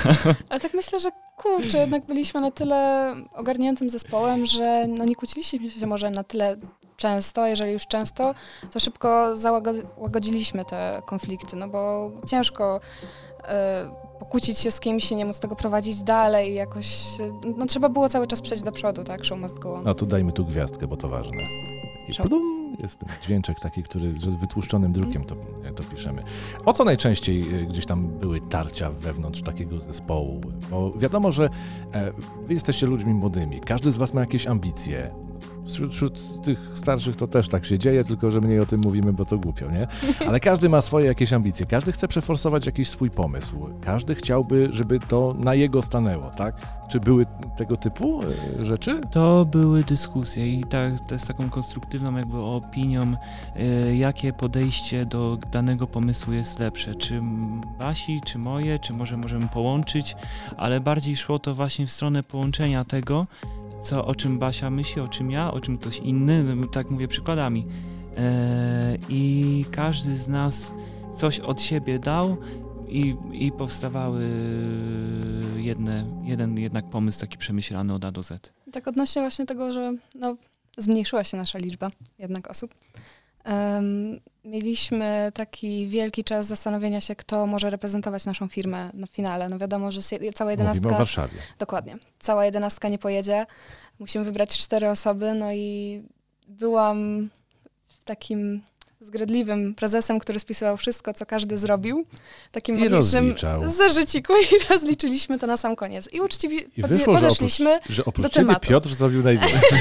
Ale 0.48 0.60
tak 0.60 0.74
myślę, 0.74 1.00
że 1.00 1.10
kurczę, 1.36 1.78
jednak 1.78 2.06
byliśmy 2.06 2.40
na 2.40 2.50
tyle 2.50 3.14
ogarniętym 3.34 3.90
zespołem, 3.90 4.46
że 4.46 4.86
no 4.88 5.04
nie 5.04 5.16
kłóciliśmy 5.16 5.70
się 5.70 5.86
może 5.86 6.10
na 6.10 6.24
tyle 6.24 6.56
często, 6.96 7.42
a 7.42 7.48
jeżeli 7.48 7.72
już 7.72 7.86
często, 7.86 8.34
to 8.70 8.80
szybko 8.80 9.36
załagodziliśmy 9.36 10.64
te 10.64 11.02
konflikty, 11.06 11.56
no 11.56 11.68
bo 11.68 12.10
ciężko 12.26 12.80
e, 13.44 13.90
pokłócić 14.18 14.58
się 14.58 14.70
z 14.70 14.80
kimś 14.80 15.12
i 15.12 15.16
nie 15.16 15.24
móc 15.24 15.40
tego 15.40 15.56
prowadzić 15.56 16.02
dalej, 16.02 16.54
jakoś, 16.54 17.04
no 17.56 17.66
trzeba 17.66 17.88
było 17.88 18.08
cały 18.08 18.26
czas 18.26 18.40
przejść 18.40 18.62
do 18.62 18.72
przodu, 18.72 19.04
tak, 19.04 19.24
show 19.24 19.38
must 19.38 19.58
go 19.58 19.74
on. 19.74 19.88
A 19.88 19.94
tu 19.94 20.06
dajmy 20.06 20.32
tu 20.32 20.44
gwiazdkę, 20.44 20.86
bo 20.86 20.96
to 20.96 21.08
ważne. 21.08 21.42
Plum, 22.28 22.59
jest 22.78 23.04
dźwięczek 23.22 23.60
taki, 23.60 23.82
który 23.82 24.18
że 24.18 24.30
wytłuszczonym 24.30 24.92
drukiem 24.92 25.24
to, 25.24 25.36
to 25.76 25.84
piszemy. 25.84 26.22
O 26.64 26.72
co 26.72 26.84
najczęściej 26.84 27.40
e, 27.40 27.66
gdzieś 27.66 27.86
tam 27.86 28.08
były 28.08 28.40
tarcia 28.40 28.90
wewnątrz 28.90 29.42
takiego 29.42 29.80
zespołu? 29.80 30.40
Bo 30.70 30.92
wiadomo, 30.92 31.32
że 31.32 31.50
e, 31.92 32.12
wy 32.46 32.54
jesteście 32.54 32.86
ludźmi 32.86 33.14
młodymi, 33.14 33.60
każdy 33.60 33.92
z 33.92 33.96
was 33.96 34.14
ma 34.14 34.20
jakieś 34.20 34.46
ambicje. 34.46 35.29
Wśród, 35.72 35.92
wśród 35.92 36.44
tych 36.44 36.58
starszych 36.74 37.16
to 37.16 37.26
też 37.26 37.48
tak 37.48 37.64
się 37.64 37.78
dzieje, 37.78 38.04
tylko 38.04 38.30
że 38.30 38.40
mniej 38.40 38.60
o 38.60 38.66
tym 38.66 38.80
mówimy, 38.84 39.12
bo 39.12 39.24
to 39.24 39.38
głupio, 39.38 39.70
nie? 39.70 39.88
Ale 40.28 40.40
każdy 40.40 40.68
ma 40.68 40.80
swoje 40.80 41.06
jakieś 41.06 41.32
ambicje, 41.32 41.66
każdy 41.66 41.92
chce 41.92 42.08
przeforsować 42.08 42.66
jakiś 42.66 42.88
swój 42.88 43.10
pomysł, 43.10 43.68
każdy 43.80 44.14
chciałby, 44.14 44.68
żeby 44.70 45.00
to 45.00 45.34
na 45.38 45.54
jego 45.54 45.82
stanęło, 45.82 46.30
tak? 46.30 46.80
Czy 46.90 47.00
były 47.00 47.26
tego 47.56 47.76
typu 47.76 48.22
e, 48.22 48.64
rzeczy? 48.64 49.00
To 49.10 49.44
były 49.44 49.84
dyskusje 49.84 50.48
i 50.48 50.64
tak, 50.64 50.92
z 51.16 51.26
taką 51.26 51.50
konstruktywną 51.50 52.16
jakby 52.16 52.38
opinią, 52.38 53.14
e, 53.56 53.96
jakie 53.96 54.32
podejście 54.32 55.06
do 55.06 55.38
danego 55.52 55.86
pomysłu 55.86 56.32
jest 56.32 56.58
lepsze. 56.58 56.94
Czy 56.94 57.20
Basi, 57.78 58.20
czy 58.24 58.38
moje, 58.38 58.78
czy 58.78 58.92
może 58.92 59.16
możemy 59.16 59.48
połączyć, 59.48 60.16
ale 60.56 60.80
bardziej 60.80 61.16
szło 61.16 61.38
to 61.38 61.54
właśnie 61.54 61.86
w 61.86 61.90
stronę 61.90 62.22
połączenia 62.22 62.84
tego, 62.84 63.26
co, 63.82 64.06
o 64.06 64.14
czym 64.14 64.38
Basia 64.38 64.70
myśli, 64.70 65.02
o 65.02 65.08
czym 65.08 65.30
ja, 65.30 65.52
o 65.52 65.60
czym 65.60 65.78
ktoś 65.78 65.98
inny, 65.98 66.56
no, 66.56 66.66
tak 66.66 66.90
mówię 66.90 67.08
przykładami. 67.08 67.66
E, 68.16 68.98
I 69.08 69.64
każdy 69.70 70.16
z 70.16 70.28
nas 70.28 70.74
coś 71.18 71.40
od 71.40 71.62
siebie 71.62 71.98
dał 71.98 72.36
i, 72.88 73.16
i 73.32 73.52
powstawały 73.52 74.30
jedne, 75.56 76.04
jeden 76.24 76.58
jednak 76.58 76.90
pomysł 76.90 77.20
taki 77.20 77.38
przemyślany 77.38 77.94
od 77.94 78.04
A 78.04 78.10
do 78.10 78.22
Z. 78.22 78.52
Tak 78.72 78.88
odnośnie 78.88 79.22
właśnie 79.22 79.46
tego, 79.46 79.72
że 79.72 79.92
no, 80.14 80.36
zmniejszyła 80.78 81.24
się 81.24 81.36
nasza 81.36 81.58
liczba 81.58 81.90
jednak 82.18 82.50
osób. 82.50 82.74
Mieliśmy 84.44 85.32
taki 85.34 85.88
wielki 85.88 86.24
czas 86.24 86.46
zastanowienia 86.46 87.00
się, 87.00 87.16
kto 87.16 87.46
może 87.46 87.70
reprezentować 87.70 88.24
naszą 88.24 88.48
firmę 88.48 88.90
na 88.94 89.06
finale. 89.06 89.48
No 89.48 89.58
wiadomo, 89.58 89.92
że 89.92 90.02
cała 90.02 90.18
Mówimy 90.20 90.44
o 90.44 90.50
jedenastka... 90.50 90.88
Warszawie. 90.88 91.38
Dokładnie. 91.58 91.96
Cała 92.18 92.44
jedenastka 92.44 92.88
nie 92.88 92.98
pojedzie. 92.98 93.46
Musimy 93.98 94.24
wybrać 94.24 94.58
cztery 94.58 94.90
osoby, 94.90 95.34
no 95.34 95.52
i 95.52 96.02
byłam 96.48 97.28
takim 98.04 98.62
zgredliwym 99.00 99.74
prezesem, 99.74 100.18
który 100.18 100.40
spisywał 100.40 100.76
wszystko, 100.76 101.14
co 101.14 101.26
każdy 101.26 101.58
zrobił. 101.58 102.04
Takim 102.52 102.78
I 102.78 102.88
magicznym 102.88 103.34
zażyciku 103.64 104.32
i 104.52 104.72
rozliczyliśmy 104.72 105.38
to 105.38 105.46
na 105.46 105.56
sam 105.56 105.76
koniec. 105.76 106.12
I 106.12 106.20
uczciwie 106.20 106.58
I 106.76 106.82
wyszło, 106.82 106.96
że 106.96 107.02
oprócz, 107.04 107.22
podeszliśmy 107.22 107.80
że 107.88 108.04
oprócz 108.04 108.22
do 108.22 108.28
ciebie 108.28 108.46
tematu. 108.46 108.68
Piotr 108.68 108.88
zrobił 108.88 109.22
najwięcej. 109.22 109.80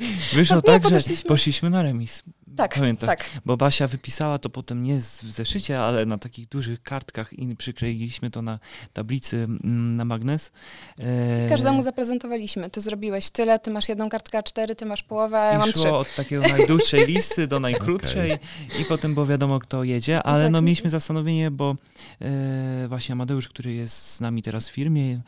Wyszło 0.34 0.56
nie, 0.56 0.62
tak, 0.62 0.82
że 0.82 0.88
podeszliśmy- 0.88 1.28
poszliśmy 1.28 1.70
na 1.70 1.82
remis. 1.82 2.22
Tak, 2.56 2.74
Pamiętam. 2.74 3.06
tak. 3.06 3.24
Bo 3.44 3.56
Basia 3.56 3.86
wypisała 3.88 4.38
to 4.38 4.50
potem 4.50 4.80
nie 4.80 5.00
z- 5.00 5.22
w 5.24 5.30
zeszycie, 5.32 5.80
ale 5.80 6.06
na 6.06 6.18
takich 6.18 6.48
dużych 6.48 6.82
kartkach 6.82 7.32
i 7.32 7.56
przykleiliśmy 7.56 8.30
to 8.30 8.42
na 8.42 8.58
tablicy 8.92 9.36
mm, 9.36 9.96
na 9.96 10.04
magnes. 10.04 10.52
E, 11.00 11.48
Każdemu 11.48 11.82
zaprezentowaliśmy. 11.82 12.70
Ty 12.70 12.80
zrobiłeś 12.80 13.30
tyle, 13.30 13.58
ty 13.58 13.70
masz 13.70 13.88
jedną 13.88 14.08
kartkę 14.08 14.38
A4, 14.38 14.74
ty 14.74 14.86
masz 14.86 15.02
połowę, 15.02 15.38
a 15.40 15.44
ja 15.44 15.54
I 15.54 15.58
mam 15.58 15.72
szło 15.72 15.80
trzy. 15.82 15.92
od 15.92 16.14
takiego 16.14 16.42
najdłuższej 16.48 17.06
listy 17.12 17.46
do 17.46 17.60
najkrótszej 17.60 18.32
i 18.80 18.84
potem 18.84 19.14
było 19.14 19.26
wiadomo, 19.26 19.58
kto 19.60 19.84
jedzie, 19.84 20.22
ale 20.22 20.44
tak. 20.44 20.52
no 20.52 20.62
mieliśmy 20.62 20.90
zastanowienie, 20.90 21.50
bo 21.50 21.76
e, 22.20 22.88
właśnie 22.88 23.12
Amadeusz, 23.12 23.48
który 23.48 23.72
jest 23.74 24.10
z 24.10 24.20
nami 24.20 24.42
teraz 24.42 24.68
w 24.68 24.72
firmie, 24.72 25.20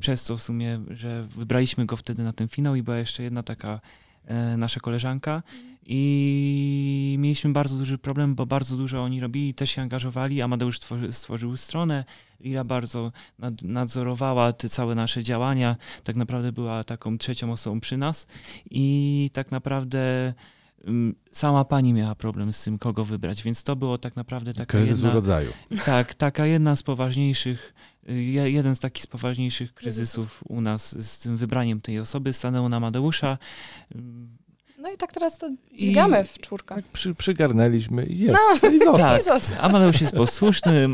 przez 0.00 0.24
to 0.24 0.36
w 0.36 0.42
sumie, 0.42 0.80
że 0.90 1.22
wybraliśmy 1.22 1.86
go 1.86 1.96
wtedy 1.96 2.22
na 2.22 2.32
ten 2.32 2.48
finał 2.48 2.74
i 2.74 2.82
była 2.82 2.96
jeszcze 2.96 3.22
jedna 3.22 3.42
taka 3.42 3.80
e, 4.26 4.56
nasza 4.56 4.80
koleżanka 4.80 5.42
i 5.86 7.16
mieliśmy 7.18 7.52
bardzo 7.52 7.76
duży 7.76 7.98
problem, 7.98 8.34
bo 8.34 8.46
bardzo 8.46 8.76
dużo 8.76 9.02
oni 9.02 9.20
robili, 9.20 9.54
też 9.54 9.70
się 9.70 9.82
angażowali. 9.82 10.42
Amadeusz 10.42 10.76
stworzy, 10.76 11.12
stworzył 11.12 11.56
stronę, 11.56 12.04
Ira 12.40 12.64
bardzo 12.64 13.12
nad, 13.38 13.62
nadzorowała 13.62 14.52
te 14.52 14.68
całe 14.68 14.94
nasze 14.94 15.22
działania, 15.22 15.76
tak 16.04 16.16
naprawdę 16.16 16.52
była 16.52 16.84
taką 16.84 17.18
trzecią 17.18 17.52
osobą 17.52 17.80
przy 17.80 17.96
nas 17.96 18.26
i 18.70 19.30
tak 19.32 19.50
naprawdę 19.50 20.34
mm, 20.84 21.14
sama 21.30 21.64
pani 21.64 21.92
miała 21.92 22.14
problem 22.14 22.52
z 22.52 22.64
tym, 22.64 22.78
kogo 22.78 23.04
wybrać, 23.04 23.42
więc 23.42 23.62
to 23.62 23.76
było 23.76 23.98
tak 23.98 24.16
naprawdę 24.16 24.54
taka 24.54 24.64
Kryzys 24.78 24.96
jedna, 24.98 25.10
urodzaju. 25.10 25.50
tak, 25.84 26.14
taka 26.14 26.46
jedna 26.46 26.76
z 26.76 26.82
poważniejszych, 26.82 27.74
je- 28.08 28.50
jeden 28.50 28.74
z 28.74 28.80
takich 28.80 29.02
z 29.02 29.06
poważniejszych 29.06 29.74
kryzysów 29.74 30.44
u 30.48 30.60
nas 30.60 31.06
z 31.10 31.18
tym 31.18 31.36
wybraniem 31.36 31.80
tej 31.80 31.98
osoby. 32.00 32.32
Stanęło 32.32 32.68
na 32.68 32.76
Amadeusza. 32.76 33.38
No 34.84 34.90
i 34.90 34.96
tak 34.96 35.12
teraz 35.12 35.38
to 35.38 35.50
dźwigamy 35.74 36.24
w 36.24 36.38
czwórkę. 36.38 36.74
Tak 36.74 36.84
przy, 36.84 37.14
przygarnęliśmy 37.14 38.06
i 38.06 38.18
jest. 38.18 38.38
No. 38.62 38.68
I 38.68 38.78
został. 38.78 38.96
Tak. 38.96 39.22
Został. 39.22 39.58
Amadeusz 39.60 40.00
jest 40.00 40.14
posłuszny, 40.14 40.88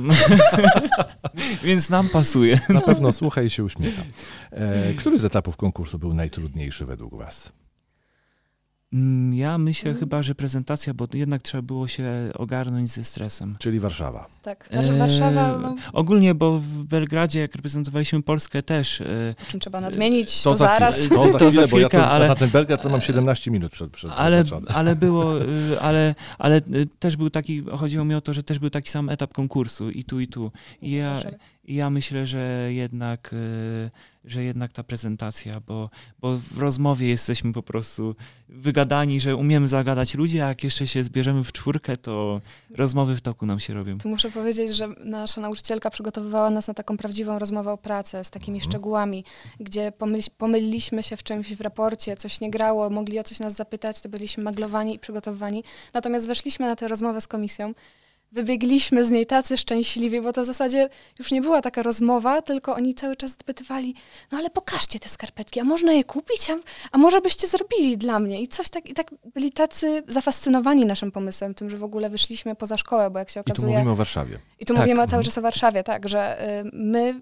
więc 1.64 1.90
nam 1.90 2.08
pasuje. 2.08 2.60
Na 2.68 2.80
pewno 2.80 3.12
słucha 3.12 3.42
i 3.42 3.50
się 3.50 3.64
uśmiecha. 3.64 4.02
E, 4.50 4.94
który 4.94 5.18
z 5.18 5.24
etapów 5.24 5.56
konkursu 5.56 5.98
był 5.98 6.14
najtrudniejszy 6.14 6.86
według 6.86 7.14
was? 7.14 7.52
Mm, 8.92 9.34
Ja 9.34 9.58
myślę 9.58 9.90
Mm. 9.90 10.00
chyba, 10.00 10.22
że 10.22 10.34
prezentacja, 10.34 10.94
bo 10.94 11.06
jednak 11.14 11.42
trzeba 11.42 11.62
było 11.62 11.88
się 11.88 12.10
ogarnąć 12.34 12.90
ze 12.90 13.04
stresem. 13.04 13.56
Czyli 13.58 13.80
Warszawa. 13.80 14.26
Tak. 14.42 14.68
War- 14.72 14.98
Warszawa, 14.98 15.54
Eee, 15.54 15.62
no, 15.62 15.76
Ogólnie, 15.92 16.34
bo 16.34 16.58
w 16.58 16.84
Belgradzie, 16.84 17.40
jak 17.40 17.54
reprezentowaliśmy 17.54 18.22
Polskę 18.22 18.62
też, 18.62 19.00
e, 19.00 19.34
o 19.48 19.50
czym 19.50 19.60
trzeba 19.60 19.80
nadmienić, 19.80 20.42
To 20.42 20.50
to, 20.50 20.56
za 20.56 20.66
zaraz. 20.66 20.96
chwilę, 20.96 21.16
to 21.16 21.28
za 21.28 21.38
To 21.38 21.44
za 21.44 21.48
chwilę 21.50 21.68
bo 21.68 21.78
ja 21.78 21.88
chwilkę, 21.88 21.98
to, 22.06 22.10
ale- 22.10 22.28
na 22.28 22.34
ten 22.34 22.50
Belgrad 22.50 22.82
to 22.82 22.88
mam 22.88 23.00
17 23.00 23.50
minut 23.50 23.72
przed, 23.72 23.90
przed 23.90 24.10
ale, 24.16 24.44
przeznaczone. 24.44 24.76
ale 24.76 24.96
było, 24.96 25.32
ale, 25.80 26.14
ale 26.38 26.60
też 26.98 27.16
był 27.16 27.30
taki, 27.30 27.62
chodziło 27.64 28.04
mi 28.04 28.14
o 28.14 28.20
to, 28.20 28.32
że 28.32 28.42
też 28.42 28.58
był 28.58 28.70
taki 28.70 28.90
sam 28.90 29.08
etap 29.08 29.32
konkursu 29.32 29.90
i 29.90 30.04
tu, 30.04 30.20
i 30.20 30.26
tu. 30.28 30.52
I 30.82 30.90
ja, 30.90 31.20
ja 31.64 31.90
myślę, 31.90 32.26
że 32.26 32.68
jednak, 32.72 33.32
y, 33.32 33.90
że 34.24 34.44
jednak 34.44 34.72
ta 34.72 34.82
prezentacja, 34.82 35.60
bo, 35.60 35.90
bo 36.20 36.36
w 36.36 36.58
rozmowie 36.58 37.08
jesteśmy 37.08 37.52
po 37.52 37.62
prostu 37.62 38.14
wygadani, 38.48 39.20
że 39.20 39.36
umiemy 39.36 39.68
zagadać 39.68 40.14
ludzi, 40.14 40.40
a 40.40 40.48
jak 40.48 40.64
jeszcze 40.64 40.86
się 40.86 41.04
zbierzemy 41.04 41.44
w 41.44 41.52
czwórkę, 41.52 41.96
to 41.96 42.40
rozmowy 42.76 43.16
w 43.16 43.20
toku 43.20 43.46
nam 43.46 43.60
się 43.60 43.74
robią. 43.74 43.98
Tu 43.98 44.08
muszę 44.08 44.30
powiedzieć, 44.30 44.76
że 44.76 44.88
nasza 45.04 45.40
nauczycielka 45.40 45.90
przygotowywała 45.90 46.50
nas 46.50 46.68
na 46.68 46.74
taką 46.74 46.96
prawdziwą 46.96 47.38
rozmowę 47.38 47.72
o 47.72 47.78
pracę 47.78 48.24
z 48.24 48.30
takimi 48.30 48.60
szczegółami, 48.60 49.24
gdzie 49.60 49.92
pomyl- 49.98 50.30
pomyliliśmy 50.38 51.02
się 51.02 51.16
w 51.16 51.22
czymś 51.22 51.54
w 51.54 51.60
raporcie, 51.60 52.16
coś 52.16 52.40
nie 52.40 52.50
grało, 52.50 52.90
mogli 52.90 53.18
o 53.18 53.22
coś 53.22 53.40
nas 53.40 53.56
zapytać, 53.56 54.00
to 54.00 54.08
byliśmy 54.08 54.44
maglowani 54.44 54.94
i 54.94 54.98
przygotowywani. 54.98 55.64
Natomiast 55.94 56.26
weszliśmy 56.26 56.66
na 56.66 56.76
tę 56.76 56.88
rozmowę 56.88 57.20
z 57.20 57.26
komisją, 57.26 57.74
wybiegliśmy 58.32 59.04
z 59.04 59.10
niej 59.10 59.26
tacy 59.26 59.58
szczęśliwi, 59.58 60.20
bo 60.20 60.32
to 60.32 60.42
w 60.42 60.46
zasadzie 60.46 60.88
już 61.18 61.30
nie 61.30 61.42
była 61.42 61.62
taka 61.62 61.82
rozmowa, 61.82 62.42
tylko 62.42 62.74
oni 62.74 62.94
cały 62.94 63.16
czas 63.16 63.36
dopytywali, 63.36 63.94
no 64.32 64.38
ale 64.38 64.50
pokażcie 64.50 64.98
te 64.98 65.08
skarpetki, 65.08 65.60
a 65.60 65.64
można 65.64 65.92
je 65.92 66.04
kupić, 66.04 66.50
a, 66.50 66.54
a 66.92 66.98
może 66.98 67.20
byście 67.20 67.46
zrobili 67.46 67.98
dla 67.98 68.18
mnie? 68.18 68.42
I 68.42 68.48
coś 68.48 68.70
tak, 68.70 68.88
i 68.88 68.94
tak 68.94 69.10
byli 69.34 69.52
tacy 69.52 70.02
zafascynowani 70.08 70.86
naszym 70.86 71.12
pomysłem, 71.12 71.54
tym, 71.54 71.70
że 71.70 71.76
w 71.76 71.84
ogóle 71.84 72.10
wyszliśmy 72.10 72.54
poza 72.54 72.76
szkołę, 72.78 73.10
bo 73.10 73.18
jak 73.18 73.30
się 73.30 73.40
I 73.40 73.44
tu 73.44 73.52
okazuje... 73.52 73.72
mówimy 73.72 73.90
o 73.90 73.96
Warszawie. 73.96 74.38
I 74.58 74.66
tu 74.66 74.74
Tak. 74.74 74.82
mówimy 74.86 75.06
cały 75.06 75.24
czas 75.24 75.38
o 75.38 75.42
Warszawie, 75.42 75.82
tak, 75.82 76.08
że 76.08 76.48
y, 76.60 76.70
my 76.72 77.20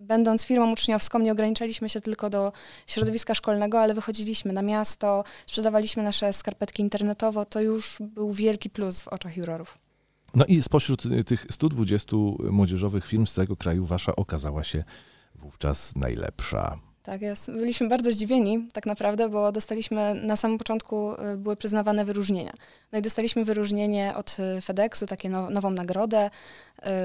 będąc 0.00 0.44
firmą 0.44 0.72
uczniowską, 0.72 1.18
nie 1.18 1.32
ograniczaliśmy 1.32 1.88
się 1.88 2.00
tylko 2.00 2.30
do 2.30 2.52
środowiska 2.86 3.34
szkolnego, 3.34 3.80
ale 3.80 3.94
wychodziliśmy 3.94 4.52
na 4.52 4.62
miasto, 4.62 5.24
sprzedawaliśmy 5.46 6.02
nasze 6.02 6.32
skarpetki 6.32 6.82
internetowo, 6.82 7.44
to 7.44 7.60
już 7.60 7.96
był 8.00 8.32
wielki 8.32 8.70
plus 8.70 9.00
w 9.00 9.08
oczach 9.08 9.36
jurorów. 9.36 9.78
No 10.34 10.44
i 10.44 10.62
spośród 10.62 11.06
y, 11.06 11.24
tych 11.24 11.46
120 11.50 12.16
młodzieżowych 12.50 13.06
firm 13.06 13.26
z 13.26 13.32
całego 13.32 13.56
kraju 13.56 13.84
wasza 13.84 14.16
okazała 14.16 14.64
się 14.64 14.84
wówczas 15.34 15.96
najlepsza. 15.96 16.78
Tak 17.02 17.22
jest. 17.22 17.52
Byliśmy 17.52 17.88
bardzo 17.88 18.12
zdziwieni 18.12 18.68
tak 18.72 18.86
naprawdę, 18.86 19.28
bo 19.28 19.52
dostaliśmy 19.52 20.14
na 20.14 20.36
samym 20.36 20.58
początku 20.58 21.12
y, 21.12 21.36
były 21.36 21.56
przyznawane 21.56 22.04
wyróżnienia. 22.04 22.52
No 22.92 22.98
i 22.98 23.02
dostaliśmy 23.02 23.44
wyróżnienie 23.44 24.12
od 24.16 24.36
y, 24.58 24.60
FedExu, 24.60 25.06
takie 25.06 25.28
now, 25.28 25.50
nową 25.50 25.70
nagrodę 25.70 26.30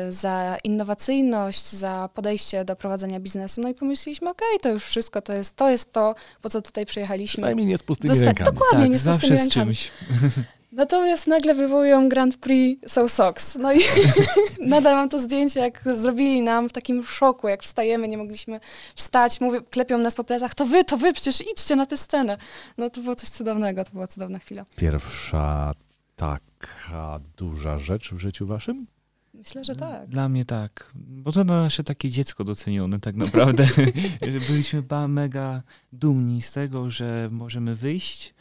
za 0.10 0.58
innowacyjność, 0.64 1.72
za 1.72 2.10
podejście 2.14 2.66
do 2.66 2.76
prowadzenia 2.76 3.20
biznesu. 3.20 3.62
No 3.62 3.70
i 3.70 3.74
pomyśleliśmy, 3.74 4.30
okej, 4.30 4.48
okay, 4.48 4.60
to 4.60 4.70
już 4.70 4.84
wszystko, 4.84 5.22
to 5.22 5.34
jest, 5.34 5.56
to 5.56 5.70
jest 5.70 5.92
to, 5.92 6.16
po 6.42 6.50
co 6.50 6.62
tutaj 6.62 6.86
przyjechaliśmy. 6.86 7.42
Przynajmniej 7.42 7.68
nie 7.68 7.78
z 7.78 7.84
pustymi 7.84 8.14
Dosta- 8.14 8.26
rękami. 8.26 8.46
Dokładnie, 8.46 8.84
tak, 8.84 8.90
nie 8.92 8.98
z 8.98 9.04
pustymi 9.04 9.38
rękami. 9.38 9.50
czymś. 9.50 9.92
Natomiast 10.76 11.28
nagle 11.28 11.54
wywołują 11.56 12.10
Grand 12.10 12.38
Prix 12.38 12.94
So 12.94 13.10
Sox. 13.10 13.56
No 13.56 13.74
i 13.74 13.80
nadal 14.60 14.96
mam 14.96 15.10
to 15.10 15.20
zdjęcie, 15.20 15.60
jak 15.60 15.84
zrobili 15.94 16.42
nam 16.42 16.70
w 16.70 16.74
takim 16.74 17.04
szoku, 17.04 17.48
jak 17.48 17.64
wstajemy, 17.64 18.08
nie 18.08 18.18
mogliśmy 18.18 18.60
wstać, 18.96 19.42
mówię, 19.42 19.62
klepią 19.62 19.98
nas 19.98 20.16
po 20.16 20.24
plecach, 20.24 20.56
to 20.56 20.66
wy, 20.66 20.84
to 20.84 20.98
wy, 20.98 21.14
przecież 21.14 21.42
idźcie 21.52 21.76
na 21.76 21.86
tę 21.86 21.98
scenę. 21.98 22.38
No 22.78 22.90
to 22.90 23.02
było 23.02 23.16
coś 23.16 23.30
cudownego, 23.30 23.84
to 23.84 23.92
była 23.92 24.08
cudowna 24.08 24.40
chwila. 24.40 24.66
Pierwsza 24.76 25.74
taka 26.16 27.20
duża 27.38 27.78
rzecz 27.78 28.14
w 28.14 28.20
życiu 28.20 28.48
waszym? 28.48 28.88
Myślę, 29.34 29.66
że 29.66 29.76
tak. 29.76 30.08
Dla 30.08 30.30
mnie 30.30 30.46
tak, 30.46 30.92
bo 30.96 31.32
to 31.32 31.44
nasze 31.44 31.84
takie 31.84 32.10
dziecko 32.10 32.44
docenione 32.44 33.00
tak 33.00 33.16
naprawdę. 33.16 33.68
Byliśmy 34.50 34.84
mega 35.08 35.64
dumni 35.94 36.42
z 36.42 36.54
tego, 36.54 36.90
że 36.90 37.30
możemy 37.32 37.76
wyjść 37.76 38.34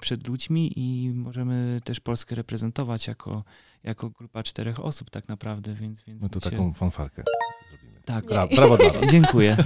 przed 0.00 0.28
ludźmi 0.28 0.72
i 0.76 1.12
możemy 1.14 1.80
też 1.84 2.00
Polskę 2.00 2.34
reprezentować 2.34 3.06
jako, 3.06 3.44
jako 3.84 4.10
grupa 4.10 4.42
czterech 4.42 4.84
osób 4.84 5.10
tak 5.10 5.28
naprawdę, 5.28 5.74
więc... 5.74 6.02
więc 6.02 6.22
no 6.22 6.28
to 6.28 6.40
taką 6.40 6.72
fanfarkę 6.72 7.22
zrobimy. 7.68 8.00
Tak. 8.04 8.26
Bra 8.26 8.46
brawo 8.46 8.76
dla 8.76 8.90
was. 8.90 9.10
Dziękuję. 9.12 9.56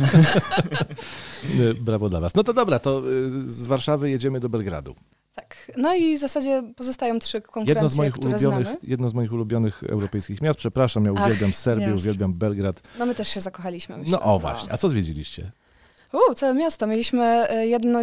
E, 1.70 1.74
brawo 1.74 2.08
dla 2.08 2.20
was. 2.20 2.34
No 2.34 2.42
to 2.42 2.52
dobra, 2.52 2.78
to 2.78 2.98
e, 2.98 3.02
z 3.44 3.66
Warszawy 3.66 4.10
jedziemy 4.10 4.40
do 4.40 4.48
Belgradu. 4.48 4.94
Tak. 5.34 5.72
No 5.76 5.94
i 5.94 6.16
w 6.16 6.20
zasadzie 6.20 6.62
pozostają 6.76 7.18
trzy 7.18 7.40
konkurencje, 7.40 7.74
jedno 7.74 7.88
z 7.88 7.96
moich 7.96 8.12
które 8.12 8.30
ulubionych, 8.30 8.66
znamy. 8.66 8.78
Jedno 8.82 9.08
z 9.08 9.14
moich 9.14 9.32
ulubionych 9.32 9.82
europejskich 9.84 10.42
miast. 10.42 10.58
Przepraszam, 10.58 11.04
ja 11.04 11.12
uwielbiam 11.12 11.50
Ach, 11.50 11.56
Serbię, 11.56 11.94
uwielbiam 11.94 12.34
Belgrad. 12.34 12.82
No 12.98 13.06
my 13.06 13.14
też 13.14 13.28
się 13.28 13.40
zakochaliśmy, 13.40 13.96
myślę. 13.96 14.12
No 14.12 14.34
o 14.34 14.38
właśnie. 14.38 14.72
A 14.72 14.76
co 14.76 14.88
zwiedziliście? 14.88 15.52
U, 16.30 16.35
całe 16.35 16.54
miasto. 16.54 16.87
Mieliśmy 16.87 17.50
e, 17.50 17.66
jedno, 17.66 18.00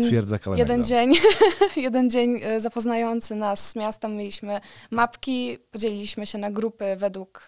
jeden 0.55 0.84
dzień, 0.84 1.13
jeden 1.75 2.10
dzień 2.10 2.39
e, 2.43 2.60
zapoznający 2.60 3.36
nas 3.36 3.70
z 3.70 3.75
miastem. 3.75 4.15
Mieliśmy 4.15 4.62
mapki, 4.91 5.58
podzieliliśmy 5.72 6.25
się 6.25 6.38
na 6.38 6.51
grupy 6.51 6.96
według 6.98 7.48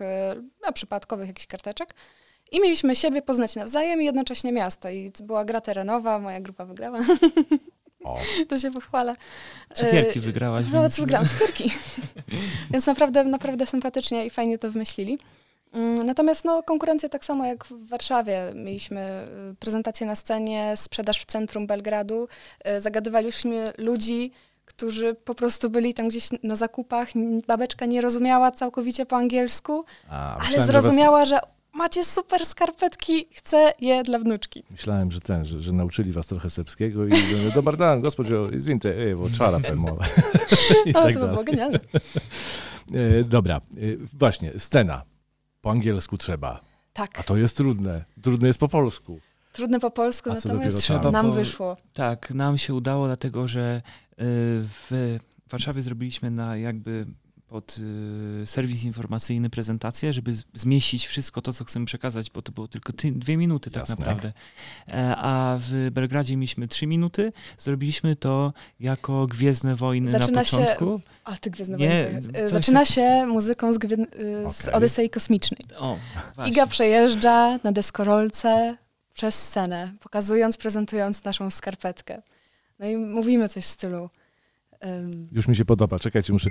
no, 0.65 0.73
przypadkowych 0.73 1.27
jakichś 1.27 1.47
karteczek. 1.47 1.93
I 2.51 2.61
mieliśmy 2.61 2.95
siebie 2.95 3.21
poznać 3.21 3.55
nawzajem 3.55 4.01
i 4.01 4.05
jednocześnie 4.05 4.51
miasto. 4.51 4.89
I 4.89 5.11
była 5.23 5.45
gra 5.45 5.61
terenowa, 5.61 6.19
moja 6.19 6.41
grupa 6.41 6.65
wygrała. 6.65 6.99
O. 8.03 8.19
To 8.49 8.59
się 8.59 8.71
pochwala. 8.71 9.15
Cukierki 9.73 10.19
wygrałaś. 10.19 10.65
No, 10.73 10.81
więc... 10.81 10.99
wygrałam 10.99 11.27
cukierki. 11.27 11.71
więc 12.71 12.87
naprawdę, 12.87 13.23
naprawdę 13.23 13.65
sympatycznie 13.65 14.25
i 14.25 14.29
fajnie 14.29 14.57
to 14.57 14.71
wymyślili. 14.71 15.19
Mm, 15.75 16.05
natomiast 16.05 16.45
no, 16.45 16.63
konkurencja 16.63 17.09
tak 17.09 17.25
samo 17.25 17.45
jak 17.45 17.65
w 17.65 17.87
Warszawie. 17.87 18.51
Mieliśmy 18.55 19.27
y, 19.51 19.55
prezentację 19.55 20.07
na 20.07 20.15
scenie, 20.15 20.73
sprzedaż 20.75 21.21
w 21.21 21.25
centrum 21.25 21.67
Belgradu. 21.67 22.27
Y, 22.77 22.81
zagadywaliśmy 22.81 23.73
ludzi, 23.77 24.31
którzy 24.65 25.15
po 25.15 25.35
prostu 25.35 25.69
byli 25.69 25.93
tam 25.93 26.07
gdzieś 26.07 26.29
na 26.43 26.55
zakupach. 26.55 27.09
Babeczka 27.47 27.85
nie 27.85 28.01
rozumiała 28.01 28.51
całkowicie 28.51 29.05
po 29.05 29.15
angielsku, 29.15 29.85
A, 30.09 30.37
ale 30.37 30.61
zrozumiała, 30.61 31.25
że, 31.25 31.35
was... 31.35 31.43
że 31.43 31.55
macie 31.73 32.03
super 32.03 32.45
skarpetki, 32.45 33.27
chcę 33.31 33.73
je 33.81 34.03
dla 34.03 34.19
wnuczki. 34.19 34.63
Myślałem, 34.71 35.11
że 35.11 35.19
ten, 35.19 35.45
że, 35.45 35.59
że 35.59 35.71
nauczyli 35.71 36.11
was 36.11 36.27
trochę 36.27 36.49
serbskiego 36.49 37.05
i 37.05 37.15
że 37.15 37.51
dobar 37.51 37.77
dan, 37.77 38.01
gospođo, 38.01 38.49
izvinite, 38.49 38.89
evo, 39.11 39.29
czara 39.37 39.59
mowa. 39.75 40.05
I 40.85 40.93
o, 40.93 41.03
tak 41.03 41.13
to 41.13 41.19
by 41.19 41.27
było 41.27 41.43
genialne. 41.43 41.79
E, 42.95 43.23
dobra, 43.23 43.55
e, 43.55 43.61
właśnie, 44.13 44.59
scena 44.59 45.01
po 45.65 45.71
angielsku 45.71 46.17
trzeba. 46.17 46.61
Tak. 46.93 47.19
A 47.19 47.23
to 47.23 47.37
jest 47.37 47.57
trudne. 47.57 48.05
Trudne 48.21 48.47
jest 48.47 48.59
po 48.59 48.67
polsku. 48.67 49.19
Trudne 49.51 49.79
po 49.79 49.91
polsku, 49.91 50.29
A 50.31 50.33
natomiast 50.33 50.77
trzeba 50.77 51.11
nam 51.11 51.25
po... 51.25 51.31
wyszło. 51.33 51.77
Tak, 51.93 52.33
nam 52.33 52.57
się 52.57 52.73
udało, 52.73 53.07
dlatego 53.07 53.47
że 53.47 53.81
y, 54.11 54.15
w 54.89 55.17
Warszawie 55.49 55.81
zrobiliśmy 55.81 56.31
na 56.31 56.57
jakby 56.57 57.05
pod 57.47 57.77
y, 58.41 58.45
serwis 58.45 58.83
informacyjny 58.83 59.49
prezentację, 59.49 60.13
żeby 60.13 60.33
zmieścić 60.53 61.07
wszystko 61.07 61.41
to, 61.41 61.53
co 61.53 61.65
chcemy 61.65 61.85
przekazać, 61.85 62.31
bo 62.31 62.41
to 62.41 62.51
było 62.51 62.67
tylko 62.67 62.93
ty, 62.93 63.11
dwie 63.11 63.37
minuty 63.37 63.71
tak 63.71 63.81
Jasne. 63.81 63.95
naprawdę. 64.05 64.33
E, 64.87 65.15
a 65.17 65.57
w 65.61 65.89
Belgradzie 65.91 66.37
mieliśmy 66.37 66.67
trzy 66.67 66.87
minuty. 66.87 67.33
Zrobiliśmy 67.57 68.15
to 68.15 68.53
jako 68.79 69.27
Gwiezdne 69.27 69.75
Wojny 69.75 70.11
Zaczyna 70.11 70.31
na 70.31 70.43
początku. 70.43 70.99
Się, 70.99 71.09
a 71.23 71.37
ty 71.37 71.49
Gwiezdne 71.49 71.77
Nie, 71.77 72.03
Wojny. 72.03 72.39
E, 72.39 72.49
zaczyna 72.49 72.85
się 72.85 73.25
muzyką 73.25 73.73
z, 73.73 73.77
gwie, 73.77 73.97
z 74.49 74.61
okay. 74.61 74.73
Odysei 74.73 75.09
Kosmicznej. 75.09 75.61
O, 75.77 75.97
Iga 76.45 76.67
przejeżdża 76.67 77.59
na 77.63 77.71
deskorolce 77.71 78.77
przez 79.13 79.35
scenę, 79.35 79.93
pokazując, 79.99 80.57
prezentując 80.57 81.23
naszą 81.23 81.49
skarpetkę. 81.51 82.21
No 82.79 82.87
i 82.87 82.97
mówimy 82.97 83.49
coś 83.49 83.63
w 83.63 83.67
stylu 83.67 84.09
Um, 84.85 85.27
już 85.31 85.47
mi 85.47 85.55
się 85.55 85.65
podoba, 85.65 85.99
czekajcie, 85.99 86.33
muszę 86.33 86.49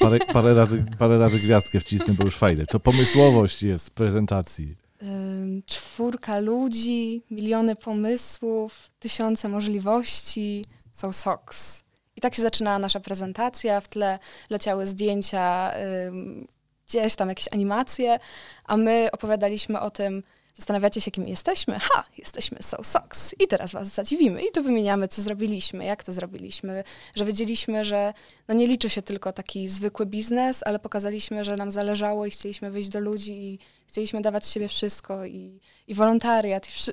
parę, 0.00 0.18
parę, 0.32 0.54
razy, 0.54 0.84
parę 0.98 1.18
razy 1.18 1.38
gwiazdkę 1.38 1.80
wcisnę, 1.80 2.14
bo 2.14 2.24
już 2.24 2.36
fajne. 2.36 2.66
To 2.66 2.80
pomysłowość 2.80 3.62
jest 3.62 3.88
w 3.88 3.90
prezentacji. 3.90 4.76
Um, 5.02 5.62
czwórka 5.66 6.38
ludzi, 6.38 7.22
miliony 7.30 7.76
pomysłów, 7.76 8.90
tysiące 8.98 9.48
możliwości, 9.48 10.64
są 10.92 11.12
SOX. 11.12 11.82
I 12.16 12.20
tak 12.20 12.34
się 12.34 12.42
zaczynała 12.42 12.78
nasza 12.78 13.00
prezentacja, 13.00 13.80
w 13.80 13.88
tle 13.88 14.18
leciały 14.50 14.86
zdjęcia, 14.86 15.72
um, 16.04 16.46
gdzieś 16.88 17.16
tam 17.16 17.28
jakieś 17.28 17.48
animacje, 17.52 18.18
a 18.64 18.76
my 18.76 19.08
opowiadaliśmy 19.12 19.80
o 19.80 19.90
tym, 19.90 20.22
Zastanawiacie 20.56 21.00
się, 21.00 21.10
kim 21.10 21.28
jesteśmy? 21.28 21.78
Ha, 21.78 22.04
jesteśmy 22.18 22.58
So 22.62 22.84
Socks. 22.84 23.34
I 23.40 23.46
teraz 23.46 23.72
was 23.72 23.88
zadziwimy. 23.88 24.42
I 24.42 24.52
tu 24.52 24.62
wymieniamy, 24.62 25.08
co 25.08 25.22
zrobiliśmy, 25.22 25.84
jak 25.84 26.04
to 26.04 26.12
zrobiliśmy, 26.12 26.84
że 27.14 27.24
wiedzieliśmy, 27.24 27.84
że 27.84 28.14
no 28.48 28.54
nie 28.54 28.66
liczy 28.66 28.90
się 28.90 29.02
tylko 29.02 29.32
taki 29.32 29.68
zwykły 29.68 30.06
biznes, 30.06 30.62
ale 30.66 30.78
pokazaliśmy, 30.78 31.44
że 31.44 31.56
nam 31.56 31.70
zależało 31.70 32.26
i 32.26 32.30
chcieliśmy 32.30 32.70
wyjść 32.70 32.88
do 32.88 33.00
ludzi 33.00 33.32
i 33.32 33.58
chcieliśmy 33.86 34.20
dawać 34.20 34.46
z 34.46 34.52
siebie 34.52 34.68
wszystko 34.68 35.26
i, 35.26 35.60
i 35.88 35.94
wolontariat. 35.94 36.68
I 36.68 36.72
wszy... 36.72 36.92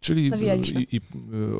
Czyli 0.00 0.30
i, 0.80 0.96
i, 0.96 1.00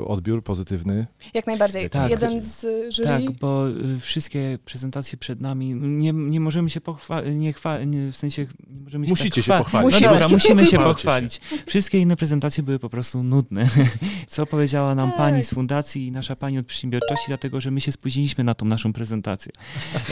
odbiór 0.06 0.44
pozytywny? 0.44 1.06
Jak 1.34 1.46
najbardziej. 1.46 1.90
Tak, 1.90 2.10
Jeden 2.10 2.40
z 2.40 2.60
jury. 2.94 3.08
Tak, 3.08 3.30
bo 3.30 3.68
y, 3.68 4.00
wszystkie 4.00 4.58
prezentacje 4.64 5.18
przed 5.18 5.40
nami, 5.40 5.74
nie, 5.74 6.12
nie 6.12 6.40
możemy 6.40 6.70
się 6.70 6.80
pochwalić, 6.80 7.34
nie, 7.34 7.52
chwa, 7.52 7.84
nie 7.84 8.12
w 8.12 8.16
sensie 8.16 8.46
nie 8.70 8.80
możemy 8.84 9.06
się 9.06 9.10
Musicie 9.10 9.42
tak 9.42 9.44
się 9.44 9.64
pochwalić. 9.64 9.92
Musimy, 9.92 10.06
no 10.06 10.12
dobra, 10.12 10.28
musimy 10.28 10.66
się 10.66 10.78
pochwalić. 10.78 11.40
Wszystkie 11.66 11.98
inne 11.98 12.16
prezentacje 12.16 12.62
były 12.62 12.78
po 12.78 12.90
prostu 12.90 13.22
nudne. 13.22 13.66
Co 14.26 14.46
powiedziała 14.46 14.94
nam 14.94 15.08
tak. 15.08 15.18
pani 15.18 15.42
z 15.42 15.50
fundacji 15.50 16.06
i 16.06 16.12
nasza 16.12 16.36
pani 16.36 16.58
od 16.58 16.66
przedsiębiorczości, 16.66 17.24
dlatego 17.28 17.60
że 17.60 17.70
my 17.70 17.80
się 17.80 17.92
spóźniliśmy 17.92 18.44
na 18.44 18.54
tą 18.54 18.66
naszą 18.66 18.92
prezentację. 18.92 19.52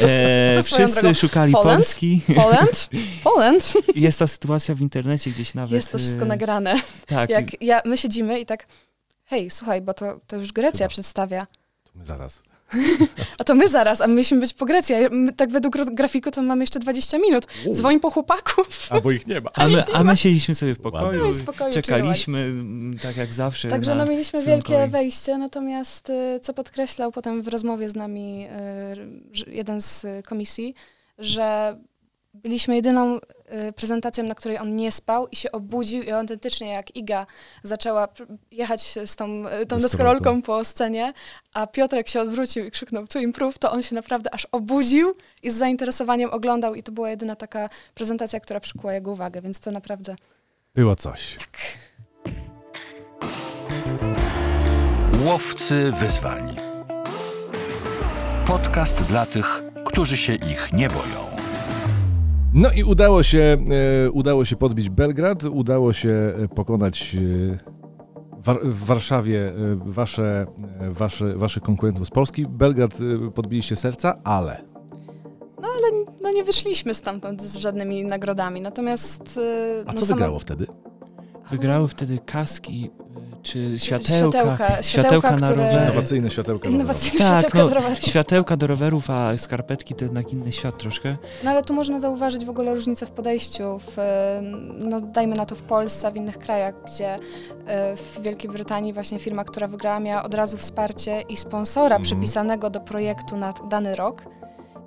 E, 0.03 0.63
wszyscy 0.63 1.01
drogą. 1.01 1.15
szukali 1.15 1.53
Poland? 1.53 1.79
Polski. 1.79 2.21
Poland? 2.37 2.91
Poland? 3.25 3.75
Jest 4.07 4.19
ta 4.19 4.27
sytuacja 4.27 4.75
w 4.75 4.81
internecie 4.81 5.31
gdzieś 5.31 5.55
nawet. 5.55 5.73
Jest 5.73 5.93
to 5.93 5.99
wszystko 5.99 6.25
y, 6.25 6.29
nagrane. 6.29 6.75
Tak. 7.07 7.31
Jak 7.31 7.63
ja, 7.63 7.81
my 7.85 7.97
siedzimy 7.97 8.41
i 8.41 8.47
tak, 8.47 8.67
hej, 9.25 9.51
słuchaj, 9.51 9.83
bo 9.83 9.95
to, 9.95 10.21
to 10.27 10.37
już 10.37 10.53
Grecja 10.53 10.87
Chyba. 10.87 10.89
przedstawia. 10.89 11.47
To 11.85 11.91
my 11.95 12.05
zaraz. 12.05 12.43
A 13.39 13.45
to 13.45 13.55
my 13.55 13.69
zaraz, 13.69 14.01
a 14.01 14.07
my 14.07 14.15
musimy 14.15 14.41
być 14.41 14.53
po 14.53 14.67
Grecji. 14.67 14.95
My, 15.11 15.33
tak 15.33 15.51
według 15.51 15.77
grafiku 15.95 16.31
to 16.31 16.43
mamy 16.43 16.63
jeszcze 16.63 16.81
20 16.81 17.19
minut. 17.19 17.47
Dzwoń 17.71 18.01
po 18.01 18.11
chłopaków. 18.11 18.89
Albo 18.91 19.11
ich 19.11 19.27
nie 19.27 19.41
ma. 19.41 19.51
A 19.55 19.69
my, 19.69 19.85
a 19.93 20.05
my 20.05 20.17
siedzieliśmy 20.17 20.55
sobie 20.55 20.75
w 20.75 20.79
pokoju, 20.79 21.33
spokoju, 21.33 21.73
czekaliśmy 21.73 22.53
tak 23.03 23.17
jak 23.17 23.33
zawsze. 23.33 23.69
Także 23.69 23.95
no 23.95 24.07
mieliśmy 24.07 24.45
wielkie 24.45 24.89
wejście, 24.89 25.39
natomiast 25.39 26.11
y, 26.11 26.41
co 26.43 26.55
podkreślał 26.55 27.13
potem 27.13 27.43
w 27.43 27.49
rozmowie 27.49 27.89
z 27.89 27.95
nami 27.95 28.47
y, 29.47 29.51
jeden 29.51 29.81
z 29.81 30.07
komisji, 30.27 30.75
że 31.19 31.77
byliśmy 32.43 32.77
jedyną 32.77 33.17
y, 33.69 33.73
prezentacją, 33.73 34.25
na 34.25 34.35
której 34.35 34.59
on 34.59 34.77
nie 34.77 34.93
spał 34.93 35.29
i 35.29 35.37
się 35.37 35.53
obudził 35.53 36.03
i 36.03 36.11
autentycznie 36.11 36.69
jak 36.69 36.97
Iga 36.97 37.27
zaczęła 37.63 38.09
jechać 38.51 38.95
z 39.05 39.17
tą, 39.17 39.49
y, 39.63 39.67
tą 39.67 39.79
deskorolką 39.79 40.43
po 40.43 40.65
scenie, 40.65 41.13
a 41.55 41.67
Piotrek 41.67 42.09
się 42.09 42.21
odwrócił 42.21 42.65
i 42.65 42.71
krzyknął 42.71 43.07
to 43.07 43.19
improve, 43.19 43.59
to 43.59 43.73
on 43.73 43.83
się 43.83 43.95
naprawdę 43.95 44.35
aż 44.35 44.47
obudził 44.53 45.15
i 45.43 45.51
z 45.51 45.55
zainteresowaniem 45.55 46.31
oglądał 46.31 46.75
i 46.75 46.83
to 46.83 46.93
była 46.93 47.11
jedyna 47.11 47.37
taka 47.37 47.69
prezentacja, 47.95 48.41
która 48.41 48.61
przykuła 48.61 48.93
jego 48.93 49.13
uwagę, 49.13 49.43
więc 49.43 49.61
to 49.61 49.71
naprawdę 49.71 50.17
Było 50.77 50.97
coś. 50.97 51.37
Łowcy 55.25 55.93
wyzwań. 55.93 56.57
Podcast 58.47 59.03
dla 59.03 59.27
tych, 59.27 59.63
którzy 59.87 60.17
się 60.17 60.35
ich 60.35 60.73
nie 60.73 60.89
boją. 60.89 61.36
No 62.57 62.71
i 62.73 62.85
udało 62.85 63.23
się, 63.23 63.57
e, 64.07 64.11
udało 64.11 64.45
się 64.45 64.57
podbić 64.57 64.91
Belgrad, 64.91 65.45
udało 65.45 65.93
się 65.93 66.11
e, 66.11 66.49
pokonać 66.49 67.15
e, 67.15 67.59
w 68.63 68.85
Warszawie 68.85 69.49
e, 69.49 69.53
wasze, 69.87 70.47
wasze, 70.91 71.35
waszych 71.37 71.63
konkurentów 71.63 72.07
z 72.07 72.11
Polski. 72.11 72.47
Belgrad 72.47 72.99
e, 73.27 73.31
podbiliście 73.31 73.77
serca, 73.77 74.19
ale 74.25 74.65
No 75.63 75.69
ale 75.69 76.05
no, 76.23 76.33
nie 76.33 76.45
wyszliśmy 76.45 76.95
stamtąd 76.95 77.43
z 77.43 77.57
żadnymi 77.57 78.05
nagrodami. 78.05 78.61
Natomiast. 78.61 79.41
a 79.87 79.93
no, 79.93 79.99
co 79.99 80.07
sama- 80.07 80.17
wygrało 80.17 80.39
wtedy? 80.39 80.67
Wygrały 81.51 81.89
wtedy 81.89 82.19
kaski 82.27 82.91
czy 83.47 83.79
światełka, 83.79 84.09
Światełka, 84.09 84.67
światełka, 84.67 84.83
światełka, 84.83 85.31
na 85.31 85.37
które- 85.37 85.57
rowery. 85.57 85.85
Innowacyjne 85.87 86.31
światełka. 86.31 86.69
Innowacyjne 86.69 87.19
Tak, 87.19 87.29
światełka 87.41 87.59
no, 87.59 87.69
do 87.69 87.75
rowerów. 87.75 87.99
światełka 87.99 88.57
do 88.57 88.67
rowerów, 88.67 89.11
a 89.11 89.39
skarpetki 89.39 89.95
to 89.95 90.05
jednak 90.05 90.33
inny 90.33 90.53
świat 90.53 90.79
troszkę. 90.79 91.17
No 91.45 91.51
ale 91.51 91.63
tu 91.63 91.75
można 91.75 92.01
zauważyć 92.01 92.45
w 92.45 92.49
ogóle 92.51 92.75
różnicę 92.75 93.07
w 93.07 93.11
podejściu. 93.11 93.79
W, 93.79 93.97
no, 94.79 95.01
dajmy 95.01 95.37
na 95.37 95.47
to 95.47 95.55
w 95.55 95.63
Polsce, 95.63 96.13
w 96.13 96.17
innych 96.17 96.39
krajach, 96.39 96.75
gdzie 96.87 97.15
e, 97.67 97.97
w 97.97 98.21
Wielkiej 98.23 98.51
Brytanii 98.51 98.93
właśnie 98.93 99.19
firma, 99.19 99.45
która 99.45 99.67
wygrała, 99.67 100.01
miała 100.01 100.23
od 100.23 100.35
razu 100.35 100.57
wsparcie 100.59 101.21
i 101.29 101.37
sponsora 101.37 101.87
Mhm. 101.97 102.03
przypisanego 102.03 102.71
do 102.71 102.81
projektu 102.81 103.37
na 103.37 103.55
dany 103.71 103.95
rok, 103.97 104.23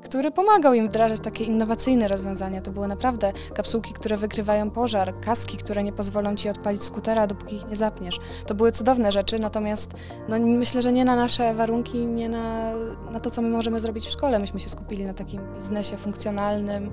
który 0.03 0.31
pomagał 0.31 0.73
im 0.73 0.87
wdrażać 0.87 1.19
takie 1.19 1.43
innowacyjne 1.43 2.07
rozwiązania. 2.07 2.61
To 2.61 2.71
były 2.71 2.87
naprawdę 2.87 3.31
kapsułki, 3.53 3.93
które 3.93 4.17
wykrywają 4.17 4.71
pożar, 4.71 5.19
kaski, 5.19 5.57
które 5.57 5.83
nie 5.83 5.93
pozwolą 5.93 6.35
ci 6.35 6.49
odpalić 6.49 6.83
skutera, 6.83 7.27
dopóki 7.27 7.55
ich 7.55 7.67
nie 7.69 7.75
zapniesz. 7.75 8.19
To 8.45 8.55
były 8.55 8.71
cudowne 8.71 9.11
rzeczy, 9.11 9.39
natomiast 9.39 9.93
no, 10.29 10.39
myślę, 10.39 10.81
że 10.81 10.91
nie 10.93 11.05
na 11.05 11.15
nasze 11.15 11.53
warunki, 11.53 12.07
nie 12.07 12.29
na, 12.29 12.71
na 13.11 13.19
to, 13.19 13.29
co 13.29 13.41
my 13.41 13.49
możemy 13.49 13.79
zrobić 13.79 14.05
w 14.05 14.11
szkole. 14.11 14.39
Myśmy 14.39 14.59
się 14.59 14.69
skupili 14.69 15.05
na 15.05 15.13
takim 15.13 15.41
biznesie 15.55 15.97
funkcjonalnym, 15.97 16.91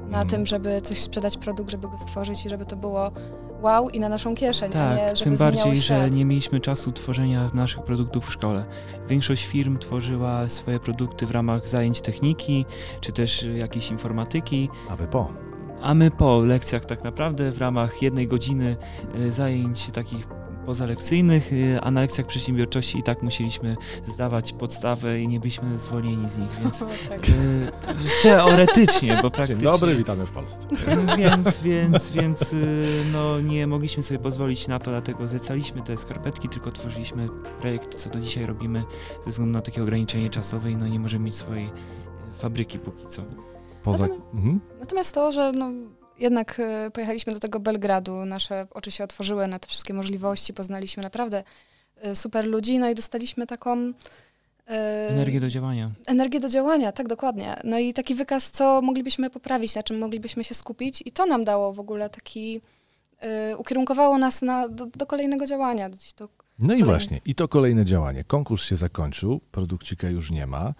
na 0.00 0.06
Mhm. 0.18 0.28
tym, 0.28 0.46
żeby 0.46 0.80
coś 0.80 1.00
sprzedać 1.00 1.36
produkt, 1.36 1.70
żeby 1.70 1.88
go 1.88 1.98
stworzyć 1.98 2.46
i 2.46 2.48
żeby 2.48 2.66
to 2.66 2.76
było 2.76 3.10
wow 3.62 3.90
i 3.90 4.00
na 4.00 4.08
naszą 4.08 4.34
kieszeń, 4.34 4.72
a 4.76 4.94
nie 4.94 5.00
Tak, 5.00 5.16
żeby 5.16 5.30
tym 5.30 5.38
bardziej, 5.38 5.76
że 5.76 6.10
nie 6.10 6.24
mieliśmy 6.24 6.60
czasu 6.60 6.92
tworzenia 6.92 7.50
naszych 7.54 7.82
produktów 7.82 8.26
w 8.26 8.32
szkole. 8.32 8.64
Większość 9.08 9.46
firm 9.46 9.78
tworzyła 9.78 10.48
swoje 10.48 10.80
produkty 10.80 11.26
w 11.26 11.30
ramach 11.30 11.68
zajęć 11.68 12.00
techniki, 12.00 12.64
czy 13.00 13.12
też 13.12 13.42
y, 13.42 13.52
jakiejś 13.52 13.90
informatyki, 13.90 14.68
A 14.90 14.96
wy 14.96 15.06
po. 15.06 15.28
a 15.82 15.94
my 15.94 16.10
po 16.10 16.40
lekcjach 16.40 16.84
tak 16.84 17.04
naprawdę 17.04 17.52
w 17.52 17.58
ramach 17.58 18.02
jednej 18.02 18.28
godziny 18.28 18.76
y, 19.14 19.32
zajęć 19.32 19.90
takich 19.92 20.39
pozalekcyjnych, 20.74 21.52
y, 21.52 21.78
a 21.82 21.90
na 21.90 22.00
lekcjach 22.00 22.26
przedsiębiorczości 22.26 22.98
i 22.98 23.02
tak 23.02 23.22
musieliśmy 23.22 23.76
zdawać 24.04 24.52
podstawę 24.52 25.20
i 25.20 25.28
nie 25.28 25.40
byliśmy 25.40 25.78
zwolnieni 25.78 26.28
z 26.28 26.38
nich, 26.38 26.50
więc 26.62 26.82
O, 26.82 26.86
tak. 27.10 27.28
y, 27.28 27.32
teoretycznie, 28.22 29.08
bo 29.16 29.22
Dzień 29.22 29.30
praktycznie... 29.30 29.70
dobry, 29.70 29.96
witamy 29.96 30.26
w 30.26 30.30
Polsce. 30.30 30.68
Więc, 31.18 31.62
więc, 31.62 32.10
więc 32.10 32.52
y, 32.52 32.84
no, 33.12 33.40
nie 33.40 33.66
mogliśmy 33.66 34.02
sobie 34.02 34.18
pozwolić 34.20 34.68
na 34.68 34.78
to, 34.78 34.90
dlatego 34.90 35.26
zlecaliśmy 35.26 35.82
te 35.82 35.96
skarpetki, 35.96 36.48
tylko 36.48 36.70
tworzyliśmy 36.70 37.28
projekt, 37.60 37.94
co 37.94 38.10
do 38.10 38.20
dzisiaj 38.20 38.46
robimy, 38.46 38.84
ze 39.24 39.30
względu 39.30 39.52
na 39.52 39.62
takie 39.62 39.82
ograniczenie 39.82 40.30
czasowe 40.30 40.70
i 40.70 40.76
no, 40.76 40.88
nie 40.88 41.00
możemy 41.00 41.24
mieć 41.24 41.34
swojej 41.34 41.70
fabryki 42.38 42.78
póki 42.78 43.06
co. 43.06 43.22
Poza... 43.82 44.04
Natomiast- 44.06 44.20
Mhm. 44.34 44.60
Natomiast 44.80 45.14
to, 45.14 45.32
że 45.32 45.52
no, 45.52 45.70
jednak 46.20 46.60
e, 46.60 46.90
pojechaliśmy 46.90 47.32
do 47.32 47.40
tego 47.40 47.60
Belgradu, 47.60 48.24
nasze 48.24 48.66
oczy 48.70 48.90
się 48.90 49.04
otworzyły 49.04 49.46
na 49.46 49.58
te 49.58 49.68
wszystkie 49.68 49.94
możliwości, 49.94 50.54
poznaliśmy 50.54 51.02
naprawdę 51.02 51.42
e, 52.00 52.16
super 52.16 52.46
ludzi, 52.46 52.78
no 52.78 52.90
i 52.90 52.94
dostaliśmy 52.94 53.46
taką... 53.46 53.92
e, 54.68 55.08
Energię 55.10 55.40
do 55.40 55.48
działania. 55.48 55.90
Energię 56.06 56.40
do 56.40 56.48
działania, 56.48 56.92
tak 56.92 57.08
dokładnie. 57.08 57.56
No 57.64 57.78
i 57.78 57.94
taki 57.94 58.14
wykaz, 58.14 58.50
co 58.50 58.82
moglibyśmy 58.82 59.30
poprawić, 59.30 59.74
na 59.74 59.82
czym 59.82 59.98
moglibyśmy 59.98 60.44
się 60.44 60.54
skupić 60.54 61.02
i 61.06 61.12
to 61.12 61.26
nam 61.26 61.44
dało 61.44 61.72
w 61.72 61.80
ogóle 61.80 62.10
taki... 62.10 62.60
ukierunkowało 63.56 64.18
nas 64.18 64.42
na, 64.42 64.68
do, 64.68 64.86
do 64.86 65.06
kolejnego 65.06 65.46
działania. 65.46 65.90
Gdzieś 65.90 66.12
do, 66.14 66.24
No 66.24 66.64
i 66.64 66.66
Kolejny. 66.68 66.84
właśnie, 66.84 67.20
i 67.24 67.34
to 67.34 67.48
kolejne 67.48 67.84
działanie. 67.84 68.24
Konkurs 68.24 68.64
się 68.64 68.76
zakończył, 68.76 69.40
produkcika 69.52 70.08
już 70.10 70.30
nie 70.30 70.46
ma 70.46 70.74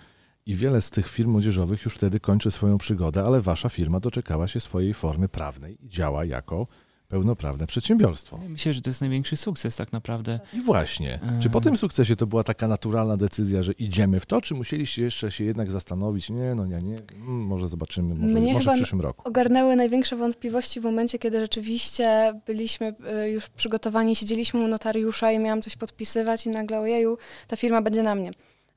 i 0.46 0.54
wiele 0.54 0.80
z 0.80 0.90
tych 0.90 1.08
firm 1.08 1.30
młodzieżowych 1.30 1.84
już 1.84 1.94
wtedy 1.94 2.20
kończy 2.20 2.50
swoją 2.50 2.78
przygodę, 2.78 3.24
ale 3.24 3.40
wasza 3.40 3.68
firma 3.68 4.00
doczekała 4.00 4.46
się 4.48 4.60
swojej 4.60 4.94
formy 4.94 5.28
prawnej 5.28 5.84
i 5.84 5.88
działa 5.88 6.24
jako 6.24 6.66
pełnoprawne 7.08 7.66
przedsiębiorstwo. 7.66 8.40
Myślę, 8.48 8.72
że 8.74 8.80
to 8.82 8.90
jest 8.90 9.00
największy 9.00 9.36
sukces 9.36 9.76
tak 9.76 9.92
naprawdę. 9.92 10.40
I 10.52 10.60
właśnie, 10.60 11.20
czy 11.40 11.50
po 11.50 11.60
tym 11.60 11.76
sukcesie 11.76 12.16
to 12.16 12.26
była 12.26 12.44
taka 12.44 12.68
naturalna 12.68 13.16
decyzja, 13.16 13.62
że 13.62 13.72
idziemy 13.72 14.20
w 14.20 14.26
to, 14.26 14.40
czy 14.40 14.54
musieliście 14.54 15.02
jeszcze 15.02 15.30
się 15.30 15.44
jednak 15.44 15.70
zastanowić, 15.70 16.30
nie, 16.30 16.54
no 16.54 16.66
nie, 16.66 16.78
nie, 16.82 16.96
mm, 16.96 17.40
może 17.46 17.68
zobaczymy, 17.68 18.14
może, 18.14 18.40
Mnie 18.40 18.52
może 18.52 18.70
w 18.70 18.74
przyszłym 18.74 19.00
roku. 19.00 19.28
ogarnęły 19.28 19.76
największe 19.76 20.16
wątpliwości 20.16 20.80
w 20.80 20.84
momencie, 20.84 21.18
kiedy 21.18 21.40
rzeczywiście 21.40 22.32
byliśmy 22.46 22.94
y, 23.24 23.30
już 23.30 23.48
przygotowani, 23.48 24.16
siedzieliśmy 24.16 24.60
u 24.60 24.68
notariusza 24.68 25.32
i 25.32 25.38
miałam 25.38 25.62
coś 25.62 25.76
podpisywać 25.76 26.46
i 26.46 26.48
nagle 26.48 26.80
ojeju, 26.80 27.18
ta 27.48 27.56
firma 27.56 27.82
będzie 27.82 28.02
na 28.02 28.14
mnie. 28.14 28.30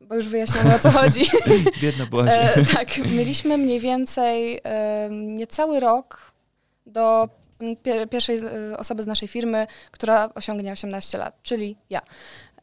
Bo 0.09 0.15
już 0.15 0.27
wyjaśniamy 0.27 0.75
o 0.75 0.79
co 0.79 0.91
chodzi. 0.99 1.21
Biedna 1.81 2.05
była 2.05 2.23
E, 2.25 2.65
tak, 2.65 2.97
mieliśmy 2.97 3.57
mniej 3.57 3.79
więcej 3.79 4.59
e, 4.63 5.09
niecały 5.11 5.79
rok 5.79 6.31
do 6.85 7.29
pier 7.83 8.09
pierwszej 8.09 8.37
e, 8.37 8.77
osoby 8.77 9.03
z 9.03 9.07
naszej 9.07 9.27
firmy, 9.27 9.67
która 9.91 10.29
osiągnie 10.35 10.71
18 10.71 11.17
lat, 11.17 11.39
czyli 11.43 11.75
ja. 11.89 12.01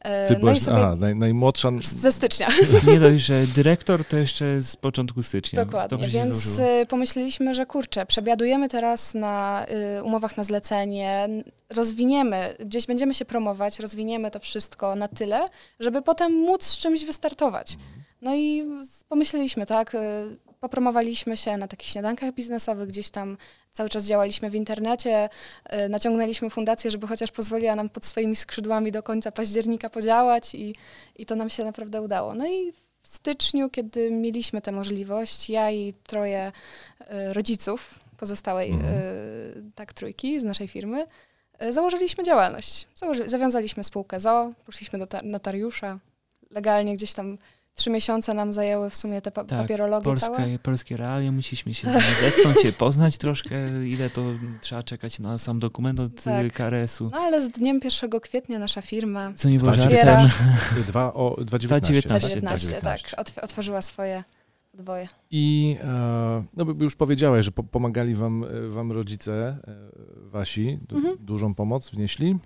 E, 0.01 0.27
Ty 0.27 0.33
no 0.33 0.39
byłaś, 0.39 0.57
i 0.57 0.61
sobie 0.61 0.77
aha, 0.77 0.95
naj, 0.99 1.15
najmłodsza, 1.15 1.71
ze 1.81 2.11
stycznia. 2.11 2.47
Nie 2.87 2.99
dość, 2.99 3.23
że 3.23 3.47
dyrektor 3.55 4.05
to 4.05 4.17
jeszcze 4.17 4.61
z 4.61 4.75
początku 4.75 5.23
stycznia. 5.23 5.65
Dokładnie, 5.65 6.07
więc 6.07 6.59
y, 6.59 6.85
pomyśleliśmy, 6.89 7.55
że 7.55 7.65
kurczę, 7.65 8.05
przebiadujemy 8.05 8.69
teraz 8.69 9.13
na 9.13 9.65
y, 9.99 10.03
umowach 10.03 10.37
na 10.37 10.43
zlecenie, 10.43 11.29
rozwiniemy, 11.69 12.55
gdzieś 12.59 12.87
będziemy 12.87 13.13
się 13.13 13.25
promować, 13.25 13.79
rozwiniemy 13.79 14.31
to 14.31 14.39
wszystko 14.39 14.95
na 14.95 15.07
tyle, 15.07 15.45
żeby 15.79 16.01
potem 16.01 16.31
móc 16.31 16.63
z 16.63 16.77
czymś 16.77 17.05
wystartować. 17.05 17.77
No 18.21 18.35
i 18.35 18.65
pomyśleliśmy, 19.09 19.65
tak, 19.65 19.95
y, 19.95 19.97
popromowaliśmy 20.65 21.37
się 21.37 21.57
na 21.57 21.67
takich 21.67 21.89
śniadankach 21.89 22.33
biznesowych, 22.33 22.87
gdzieś 22.89 23.09
tam 23.09 23.37
cały 23.71 23.89
czas 23.89 24.05
działaliśmy 24.05 24.49
w 24.49 24.55
internecie, 24.55 25.29
y, 25.85 25.89
naciągnęliśmy 25.89 26.49
fundację, 26.49 26.91
żeby 26.91 27.07
chociaż 27.07 27.31
pozwoliła 27.31 27.75
nam 27.75 27.89
pod 27.89 28.05
swoimi 28.05 28.35
skrzydłami 28.35 28.91
do 28.91 29.03
końca 29.03 29.31
października 29.31 29.89
podziałać 29.89 30.55
i, 30.55 30.75
i 31.15 31.25
to 31.25 31.35
nam 31.35 31.49
się 31.49 31.63
naprawdę 31.63 32.01
udało. 32.01 32.33
No 32.35 32.47
i 32.47 32.71
w 33.03 33.07
styczniu, 33.07 33.69
kiedy 33.69 34.11
mieliśmy 34.11 34.61
tę 34.61 34.71
możliwość, 34.71 35.49
ja 35.49 35.71
i 35.71 35.93
troje 35.93 36.51
e, 36.99 37.33
rodziców 37.33 37.99
pozostałej 38.17 38.71
Mhm. 38.71 38.93
e, 38.95 39.01
tak 39.75 39.93
trójki 39.93 40.39
z 40.39 40.43
naszej 40.43 40.67
firmy, 40.67 41.05
założyliśmy 41.69 42.23
działalność. 42.23 42.87
Założy, 42.95 43.29
zawiązaliśmy 43.29 43.83
spółkę 43.83 44.19
ZO, 44.19 44.51
poszliśmy 44.65 44.99
do 44.99 45.07
ta- 45.07 45.21
notariusza, 45.23 45.99
legalnie 46.49 46.93
gdzieś 46.93 47.13
tam 47.13 47.37
trzy 47.81 47.89
miesiące 47.89 48.33
nam 48.33 48.53
zajęły 48.53 48.89
w 48.89 48.95
sumie 48.95 49.21
te 49.21 49.31
pa- 49.31 49.43
Tak, 49.43 49.59
papierologie 49.59 50.15
całe. 50.17 50.37
Polskie, 50.37 50.59
polskie 50.59 50.97
realia, 50.97 51.31
musieliśmy 51.31 51.73
się 51.73 51.87
zetknąć, 52.23 52.61
się 52.61 52.71
poznać 52.73 53.17
troszkę, 53.17 53.87
ile 53.87 54.09
to 54.09 54.21
trzeba 54.61 54.83
czekać 54.83 55.19
na 55.19 55.37
sam 55.37 55.59
dokument 55.59 55.99
od 55.99 56.23
Tak. 56.23 56.43
tak. 56.43 56.53
KRS-u. 56.53 57.09
No 57.09 57.17
ale 57.17 57.41
z 57.41 57.47
dniem 57.47 57.79
1 58.01 58.19
kwietnia 58.19 58.59
nasza 58.59 58.81
firma 58.81 59.31
Co 59.35 59.49
nie 59.49 59.57
było 59.57 59.71
Otwiera- 59.71 60.19
żartem. 60.19 60.29
dwa, 60.87 61.13
o, 61.13 61.35
2,19. 61.39 61.79
2,19. 61.79 62.29
19, 62.29 62.81
tak, 62.81 62.99
otw- 62.99 63.39
otworzyła 63.43 63.81
swoje 63.81 64.23
podwoje. 64.71 65.07
I 65.31 65.77
e, 65.83 66.43
no, 66.57 66.65
już 66.79 66.95
powiedziałeś, 66.95 67.45
że 67.45 67.51
po, 67.51 67.63
pomagali 67.63 68.15
wam, 68.15 68.43
e, 68.43 68.47
wam 68.69 68.91
rodzice 68.91 69.57
e, 69.67 69.75
wasi, 70.29 70.79
du, 70.89 70.95
Mhm. 70.97 71.15
dużą 71.19 71.55
pomoc 71.55 71.89
wnieśli. 71.91 72.37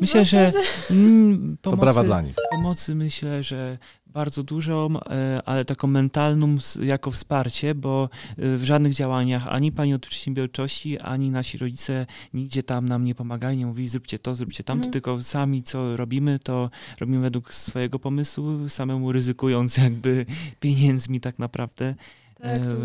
Myślę, 0.00 0.24
że 0.24 0.50
Mm, 0.90 1.56
To 1.62 1.70
pomocy, 1.70 1.80
brawa 1.80 2.02
dla 2.02 2.20
nich. 2.22 2.34
Pomocy 2.50 2.94
myślę, 2.94 3.42
że 3.42 3.78
bardzo 4.06 4.42
dużą, 4.42 4.88
e, 5.10 5.40
ale 5.44 5.64
taką 5.64 5.88
mentalną 5.88 6.56
jako 6.82 7.10
wsparcie, 7.10 7.74
bo 7.74 8.08
e, 8.38 8.56
w 8.56 8.64
żadnych 8.64 8.94
działaniach 8.94 9.46
ani 9.48 9.72
pani 9.72 9.94
od 9.94 10.06
przedsiębiorczości, 10.06 10.98
ani 10.98 11.30
nasi 11.30 11.58
rodzice 11.58 12.06
nigdzie 12.34 12.62
tam 12.62 12.88
nam 12.88 13.04
nie 13.04 13.14
pomagali, 13.14 13.56
nie 13.56 13.66
mówili 13.66 13.88
zróbcie 13.88 14.18
to, 14.18 14.34
zróbcie 14.34 14.64
tamto, 14.64 14.80
Mhm. 14.80 14.92
tylko 14.92 15.22
sami 15.22 15.62
co 15.62 15.96
robimy, 15.96 16.38
to 16.38 16.70
robimy 17.00 17.20
według 17.20 17.54
swojego 17.54 17.98
pomysłu, 17.98 18.68
samemu 18.68 19.12
ryzykując 19.12 19.76
jakby 19.76 20.26
pieniędzmi 20.60 21.20
tak 21.20 21.38
naprawdę. 21.38 21.94
Tak, 22.42 22.66
tu 22.66 22.76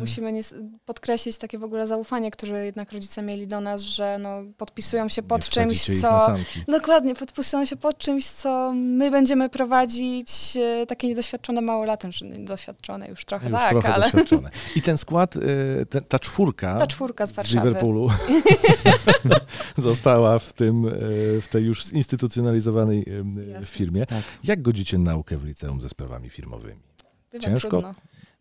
musimy 0.00 0.40
podkreślić 0.84 1.38
takie 1.38 1.58
w 1.58 1.64
ogóle 1.64 1.86
zaufanie, 1.86 2.30
które 2.30 2.64
jednak 2.66 2.92
rodzice 2.92 3.22
mieli 3.22 3.46
do 3.46 3.60
nas, 3.60 3.80
że 3.80 4.18
no, 4.18 4.42
podpisują 4.56 5.08
się 5.08 5.22
pod 5.22 5.42
Nie 5.42 5.50
czymś, 5.50 6.00
co... 6.00 6.34
Dokładnie, 6.68 7.14
podpisują 7.14 7.64
się 7.64 7.76
pod 7.76 7.98
czymś, 7.98 8.26
co 8.26 8.72
my 8.74 9.10
będziemy 9.10 9.48
prowadzić, 9.48 10.56
e, 10.56 10.86
takie 10.86 11.08
niedoświadczone 11.08 11.60
małolatem, 11.60 12.12
czy 12.12 12.24
niedoświadczone 12.24 13.08
już 13.08 13.24
trochę, 13.24 13.50
Już 13.50 13.60
tak, 13.60 13.70
trochę 13.70 13.94
ale 13.94 14.04
doświadczone. 14.04 14.50
I 14.76 14.82
ten 14.82 14.96
skład, 14.96 15.36
y, 15.36 15.86
te, 15.90 16.00
ta 16.00 16.18
czwórka, 16.18 16.78
ta 16.78 16.86
czwórka 16.86 17.26
z 17.26 17.30
z 17.30 17.32
Warszawy. 17.32 17.68
Liverpoolu 17.68 18.08
została 19.76 20.38
w 20.38 20.52
tym, 20.52 20.84
y, 20.86 21.40
w 21.40 21.48
tej 21.48 21.64
już 21.64 21.84
zinstytucjonalizowanej 21.84 23.06
Jasne. 23.48 23.66
firmie. 23.66 24.06
Tak. 24.06 24.22
Jak 24.44 24.62
godzicie 24.62 24.98
naukę 24.98 25.36
w 25.36 25.44
liceum 25.44 25.80
ze 25.80 25.88
sprawami 25.88 26.30
firmowymi? 26.30 26.80
Bywa 27.32 27.44
ciężko? 27.44 27.68
trudno. 27.68 27.94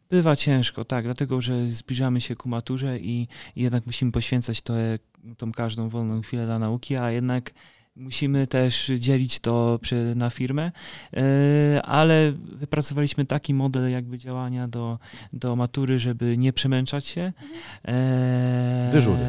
Bywa 0.10 0.36
ciężko, 0.36 0.86
tak, 0.86 1.04
dlatego 1.04 1.42
że 1.42 1.68
zbliżamy 1.68 2.22
się 2.22 2.36
ku 2.36 2.50
maturze 2.50 3.00
i, 3.00 3.28
i 3.56 3.64
jednak 3.64 3.86
musimy 3.86 4.12
poświęcać 4.12 4.62
to, 4.62 4.74
tą 5.38 5.52
każdą 5.52 5.90
wolną 5.90 6.22
chwilę 6.22 6.46
dla 6.46 6.60
nauki, 6.60 6.96
a 6.96 7.12
jednak 7.12 7.52
musimy 7.96 8.48
też 8.48 8.92
dzielić 8.98 9.40
to 9.40 9.80
przy, 9.82 10.14
na 10.16 10.30
firmę, 10.30 10.72
e, 11.14 11.82
ale 11.82 12.32
wypracowaliśmy 12.32 13.26
taki 13.26 13.54
model 13.54 13.92
jakby 13.92 14.18
działania 14.18 14.68
do, 14.68 15.00
do 15.34 15.56
matury, 15.56 16.00
żeby 16.00 16.38
nie 16.38 16.54
przemęczać 16.54 17.06
się. 17.06 17.34
E, 17.88 18.90
Dyżury. 18.92 19.24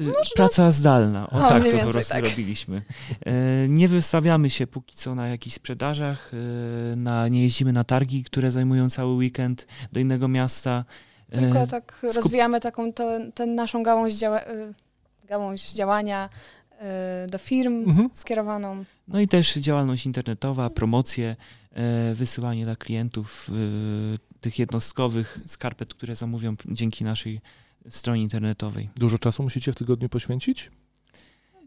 Mm, 0.00 0.12
Praca 0.36 0.72
zdalna, 0.72 1.30
o, 1.30 1.46
O, 1.46 1.48
tak 1.48 1.64
to 1.70 1.78
po 1.78 1.86
prostu 1.90 2.12
tak. 2.14 2.24
robiliśmy. 2.24 2.82
E, 3.26 3.32
Nie 3.68 3.88
wystawiamy 3.88 4.50
się 4.50 4.66
póki 4.66 4.96
co 4.96 5.14
na 5.14 5.28
jakichś 5.28 5.56
sprzedażach, 5.56 6.32
e, 6.92 6.96
na, 6.96 7.28
nie 7.28 7.42
jeździmy 7.42 7.72
na 7.72 7.84
targi, 7.84 8.24
które 8.24 8.50
zajmują 8.50 8.90
cały 8.90 9.14
weekend 9.14 9.66
do 9.92 10.00
innego 10.00 10.28
miasta. 10.28 10.84
E, 11.30 11.40
Tylko 11.40 11.66
tak 11.66 11.98
skup- 12.02 12.14
rozwijamy 12.16 12.60
taką 12.60 12.92
tę 13.34 13.46
naszą 13.46 13.82
gałąź, 13.82 14.14
działa, 14.14 14.40
y, 14.40 14.74
gałąź 15.28 15.72
działania 15.72 16.28
y, 17.26 17.30
do 17.30 17.38
firm 17.38 17.84
Mhm. 17.88 18.10
skierowaną. 18.14 18.84
No 19.08 19.20
i 19.20 19.28
też 19.28 19.54
działalność 19.54 20.06
internetowa, 20.06 20.70
promocje, 20.70 21.36
wysyłanie 22.14 22.64
dla 22.64 22.76
klientów 22.76 23.50
tych 24.40 24.58
jednostkowych 24.58 25.38
skarpet, 25.46 25.94
które 25.94 26.14
zamówią 26.14 26.54
dzięki 26.68 27.04
naszej 27.04 27.40
stronie 27.88 28.22
internetowej. 28.22 28.88
Dużo 28.96 29.18
czasu 29.18 29.42
musicie 29.42 29.72
w 29.72 29.74
tygodniu 29.76 30.08
poświęcić? 30.08 30.70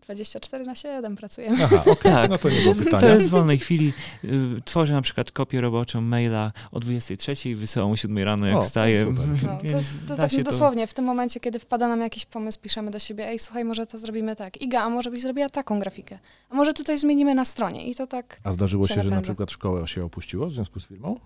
24 0.02 0.66
na 0.66 0.76
7 0.76 1.16
pracujemy. 1.16 1.58
Aha, 1.64 1.82
okej, 1.92 1.96
Tak. 2.14 2.30
no 2.30 2.38
to 2.38 2.50
nie 2.50 2.62
było 2.62 2.76
To 2.76 2.84
pytania. 2.84 3.14
jest 3.14 3.28
w 3.28 3.30
wolnej 3.30 3.58
chwili. 3.60 3.94
y, 4.24 4.30
Tworzę 4.66 4.94
na 4.94 5.02
przykład 5.02 5.32
kopię 5.32 5.62
roboczą 5.62 6.02
maila 6.02 6.52
o 6.72 6.80
23, 6.80 7.56
wysyłam 7.56 7.92
o 7.92 7.96
7 7.96 8.18
rano, 8.24 8.48
jak 8.48 8.56
O, 8.56 8.62
wstaję. 8.62 9.06
super. 9.06 9.28
No, 9.44 9.58
to, 9.70 10.08
to 10.08 10.16
tak 10.22 10.32
się 10.32 10.38
to- 10.44 10.52
dosłownie, 10.52 10.88
w 10.88 10.94
tym 10.94 11.06
momencie, 11.06 11.40
kiedy 11.40 11.60
wpada 11.60 11.88
nam 11.88 12.02
jakiś 12.02 12.26
pomysł, 12.26 12.60
piszemy 12.62 12.92
do 12.92 13.00
siebie, 13.00 13.28
ej, 13.28 13.40
słuchaj, 13.40 13.66
może 13.66 13.86
to 13.88 13.98
zrobimy 13.98 14.36
tak. 14.36 14.62
Iga, 14.62 14.82
a 14.82 14.90
może 14.90 15.12
byś 15.12 15.22
zrobiła 15.22 15.50
taką 15.50 15.80
grafikę? 15.80 16.20
A 16.50 16.56
może 16.56 16.74
tutaj 16.74 17.00
zmienimy 17.00 17.36
na 17.36 17.46
stronie? 17.46 17.88
I 17.90 17.96
to 17.96 18.08
tak, 18.08 18.40
A 18.44 18.52
zdarzyło 18.52 18.88
się 18.88 18.94
się, 18.96 19.02
że 19.02 19.10
na 19.10 19.22
przykład 19.22 19.52
szkołę 19.52 19.88
się 19.88 20.06
opuściło 20.06 20.48
w 20.48 20.54
związku 20.54 20.80
z 20.80 20.88
firmą? 20.88 21.20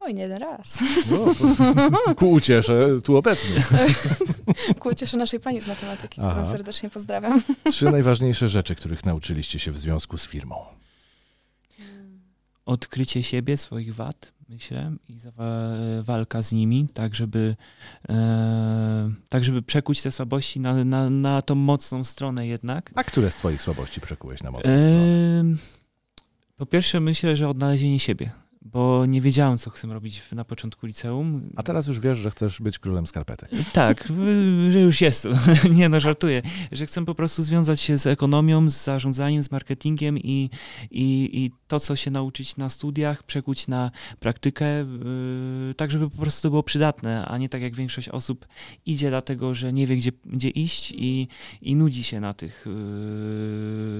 Oj, 0.00 0.14
nie 0.14 0.22
jeden 0.22 0.38
raz. 0.38 0.78
No, 1.90 2.14
ku 2.14 2.30
uciesze 2.30 2.88
tu 3.04 3.16
obecnych. 3.16 3.70
Ku 4.78 4.88
ucieszy 4.88 5.16
naszej 5.16 5.40
pani 5.40 5.60
z 5.60 5.66
matematyki, 5.66 6.08
którą 6.20 6.30
Aha. 6.30 6.46
serdecznie 6.46 6.90
pozdrawiam. 6.90 7.42
Trzy 7.70 7.84
najważniejsze 7.84 8.48
rzeczy, 8.48 8.74
których 8.74 9.04
nauczyliście 9.04 9.58
się 9.58 9.70
w 9.72 9.78
związku 9.78 10.18
z 10.18 10.26
firmą. 10.26 10.56
Odkrycie 12.66 13.22
siebie, 13.22 13.56
swoich 13.56 13.94
wad, 13.94 14.32
myślę, 14.48 14.92
i 15.08 15.16
walka 16.02 16.42
z 16.42 16.52
nimi, 16.52 16.88
tak 16.94 17.14
żeby, 17.14 17.56
e, 18.08 19.10
tak 19.28 19.44
żeby 19.44 19.62
przekuć 19.62 20.02
te 20.02 20.10
słabości 20.10 20.60
na, 20.60 20.84
na, 20.84 21.10
na 21.10 21.42
tą 21.42 21.54
mocną 21.54 22.04
stronę 22.04 22.46
jednak. 22.46 22.90
A 22.94 23.04
które 23.04 23.30
z 23.30 23.36
twoich 23.36 23.62
słabości 23.62 24.00
przekułeś 24.00 24.42
na 24.42 24.50
mocną 24.50 24.80
stronę? 24.80 25.40
Em, 25.40 25.58
Po 26.56 26.66
pierwsze 26.66 27.00
myślę, 27.00 27.36
że 27.36 27.48
odnalezienie 27.48 27.98
siebie, 27.98 28.30
bo 28.62 29.06
nie 29.06 29.20
wiedziałem, 29.20 29.58
co 29.58 29.70
chcę 29.70 29.88
robić 29.88 30.22
na 30.32 30.44
początku 30.44 30.86
liceum. 30.86 31.50
A 31.56 31.62
teraz 31.62 31.86
już 31.86 32.00
wiesz, 32.00 32.18
że 32.18 32.30
chcesz 32.30 32.60
być 32.60 32.78
królem 32.78 33.06
skarpetek. 33.06 33.50
Tak, 33.72 34.08
że 34.72 34.80
już 34.80 35.00
jest. 35.00 35.28
Nie 35.78 35.88
no, 35.88 36.00
żartuję. 36.00 36.42
Że 36.72 36.86
chcę 36.86 37.04
po 37.04 37.14
prostu 37.14 37.42
związać 37.42 37.80
się 37.80 37.98
z 37.98 38.06
ekonomią, 38.06 38.70
z 38.70 38.84
zarządzaniem, 38.84 39.42
z 39.42 39.50
marketingiem 39.50 40.18
i, 40.18 40.50
i, 40.90 41.30
i 41.32 41.50
to, 41.68 41.80
co 41.80 41.96
się 41.96 42.10
nauczyć 42.10 42.56
na 42.56 42.68
studiach, 42.68 43.22
przekuć 43.22 43.68
na 43.68 43.90
praktykę, 44.20 44.66
yy, 44.66 45.74
tak 45.76 45.90
żeby 45.90 46.10
po 46.10 46.16
prostu 46.16 46.42
to 46.42 46.50
było 46.50 46.62
przydatne, 46.62 47.24
a 47.24 47.38
nie 47.38 47.48
tak 47.48 47.62
jak 47.62 47.74
większość 47.74 48.08
osób 48.08 48.46
idzie 48.86 49.10
dlatego, 49.10 49.54
że 49.54 49.72
nie 49.72 49.86
wie, 49.86 49.96
gdzie, 49.96 50.10
gdzie 50.24 50.48
iść 50.48 50.92
i, 50.96 51.28
i 51.62 51.76
nudzi 51.76 52.04
się 52.04 52.20
na 52.20 52.34
tych 52.34 52.66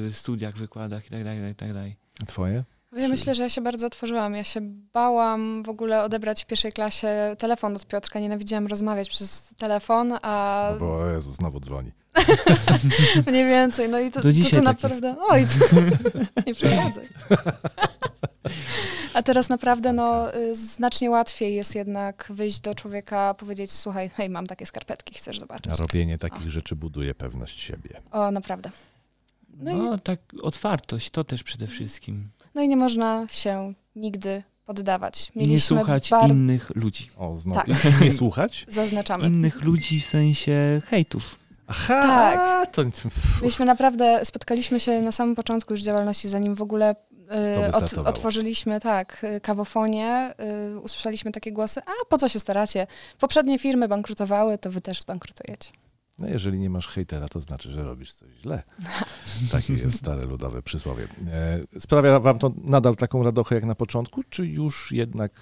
yy, 0.05 0.13
studiach, 0.13 0.57
wykładach 0.57 1.05
itd. 1.05 1.49
itd. 1.49 1.95
A 2.23 2.27
Twoje? 2.27 2.65
Ja 2.93 3.09
myślę, 3.09 3.35
że 3.35 3.43
ja 3.43 3.49
się 3.49 3.61
bardzo 3.61 3.87
otworzyłam. 3.87 4.35
Ja 4.35 4.45
się 4.45 4.61
bałam 4.93 5.63
w 5.63 5.69
ogóle 5.69 6.03
odebrać 6.03 6.43
w 6.43 6.47
pierwszej 6.47 6.73
klasie 6.73 7.37
telefon 7.39 7.77
od 7.77 7.87
Piotrka. 7.87 8.21
Nienawidziłam 8.21 8.67
rozmawiać 8.67 9.11
przez 9.11 9.55
telefon, 9.57 10.13
a 10.23 10.69
No 10.73 10.79
bo 10.79 10.95
o 10.99 11.07
Jezu, 11.07 11.33
znowu 11.33 11.61
dzwoni. 11.61 11.93
mniej 13.27 13.45
więcej. 13.47 13.89
No 13.89 14.01
i 14.01 14.11
to, 14.11 14.21
to, 14.21 14.33
dzisiaj 14.33 14.51
to 14.51 14.57
tak 14.57 14.65
naprawdę... 14.65 15.15
Oj, 15.21 15.47
to, 15.47 15.77
nie 16.47 16.55
przeszkadzaj. 16.55 17.09
A 19.15 19.23
teraz 19.23 19.49
naprawdę 19.49 19.93
no, 19.93 20.35
y, 20.35 20.55
znacznie 20.55 21.11
łatwiej 21.11 21.55
jest 21.55 21.75
jednak 21.75 22.27
wyjść 22.31 22.61
do 22.61 22.75
człowieka, 22.75 23.35
powiedzieć, 23.35 23.73
słuchaj, 23.73 24.09
hej, 24.09 24.31
mam 24.31 24.47
takie 24.47 24.67
skarpetki, 24.67 25.15
chcesz 25.15 25.39
zobaczyć? 25.39 25.73
A 25.73 25.77
robienie 25.77 26.19
takich 26.19 26.51
rzeczy 26.51 26.77
buduje 26.77 27.15
pewność 27.15 27.63
siebie. 27.63 28.01
O, 28.11 28.31
naprawdę. 28.31 28.71
No, 29.57 29.75
No 29.75 29.97
i, 29.97 30.01
tak, 30.01 30.21
otwartość 30.43 31.11
to 31.11 31.25
też 31.25 31.43
przede 31.43 31.67
wszystkim. 31.67 32.29
No 32.55 32.63
i 32.63 32.69
nie 32.69 32.77
można 32.77 33.27
się 33.29 33.73
nigdy 33.97 34.43
poddawać. 34.67 35.33
I 35.35 35.49
nie 35.49 35.61
słuchać 35.61 36.11
bar- 36.11 36.31
innych 36.31 36.71
ludzi. 36.77 37.09
O, 37.19 37.37
znowu. 37.37 37.61
Tak. 37.61 38.01
Nie 38.05 38.13
słuchać? 38.13 38.67
Zaznaczamy. 38.69 39.27
Innych 39.27 39.63
ludzi 39.63 40.01
w 40.01 40.07
sensie 40.07 40.83
hejtów. 40.85 41.39
Aha, 41.67 42.03
Tak. 42.03 42.71
to... 42.71 42.83
Mieliśmy 43.43 43.65
naprawdę, 43.67 44.21
spotkaliśmy 44.25 44.81
się 44.81 45.03
na 45.03 45.13
samym 45.13 45.35
początku 45.35 45.73
już 45.73 45.83
działalności, 45.83 46.29
zanim 46.29 46.55
w 46.55 46.63
ogóle 46.63 46.95
y, 47.69 47.75
od, 47.77 47.93
otworzyliśmy, 47.99 48.81
tak, 48.81 49.25
y, 49.37 49.41
kawofonię, 49.41 50.35
y, 50.75 50.81
usłyszeliśmy 50.81 51.33
takie 51.33 51.53
głosy, 51.53 51.81
a 51.87 52.05
po 52.09 52.19
co 52.19 52.29
się 52.29 52.39
staracie? 52.39 52.87
Poprzednie 53.19 53.59
firmy 53.59 53.89
bankrutowały, 53.89 54.59
to 54.59 54.71
wy 54.71 54.81
też 54.81 55.01
zbankrutujecie. 55.01 55.71
No 56.21 56.29
jeżeli 56.29 56.59
nie 56.59 56.71
masz 56.71 56.89
hejtera, 56.89 57.29
to 57.29 57.41
znaczy, 57.41 57.71
że 57.71 57.85
robisz 57.85 58.13
coś 58.13 58.29
źle. 58.43 58.63
Takie 59.53 59.73
jest 59.73 59.99
stare 59.99 60.25
ludowe 60.27 60.63
przysłowie. 60.63 61.09
E, 61.27 61.81
Sprawia 61.81 62.21
wam 62.21 62.39
to 62.39 62.53
nadal 62.65 62.97
taką 62.97 63.23
radochę 63.23 63.55
jak 63.55 63.65
na 63.65 63.75
początku, 63.75 64.23
czy 64.31 64.47
już 64.47 64.93
jednak 64.93 65.33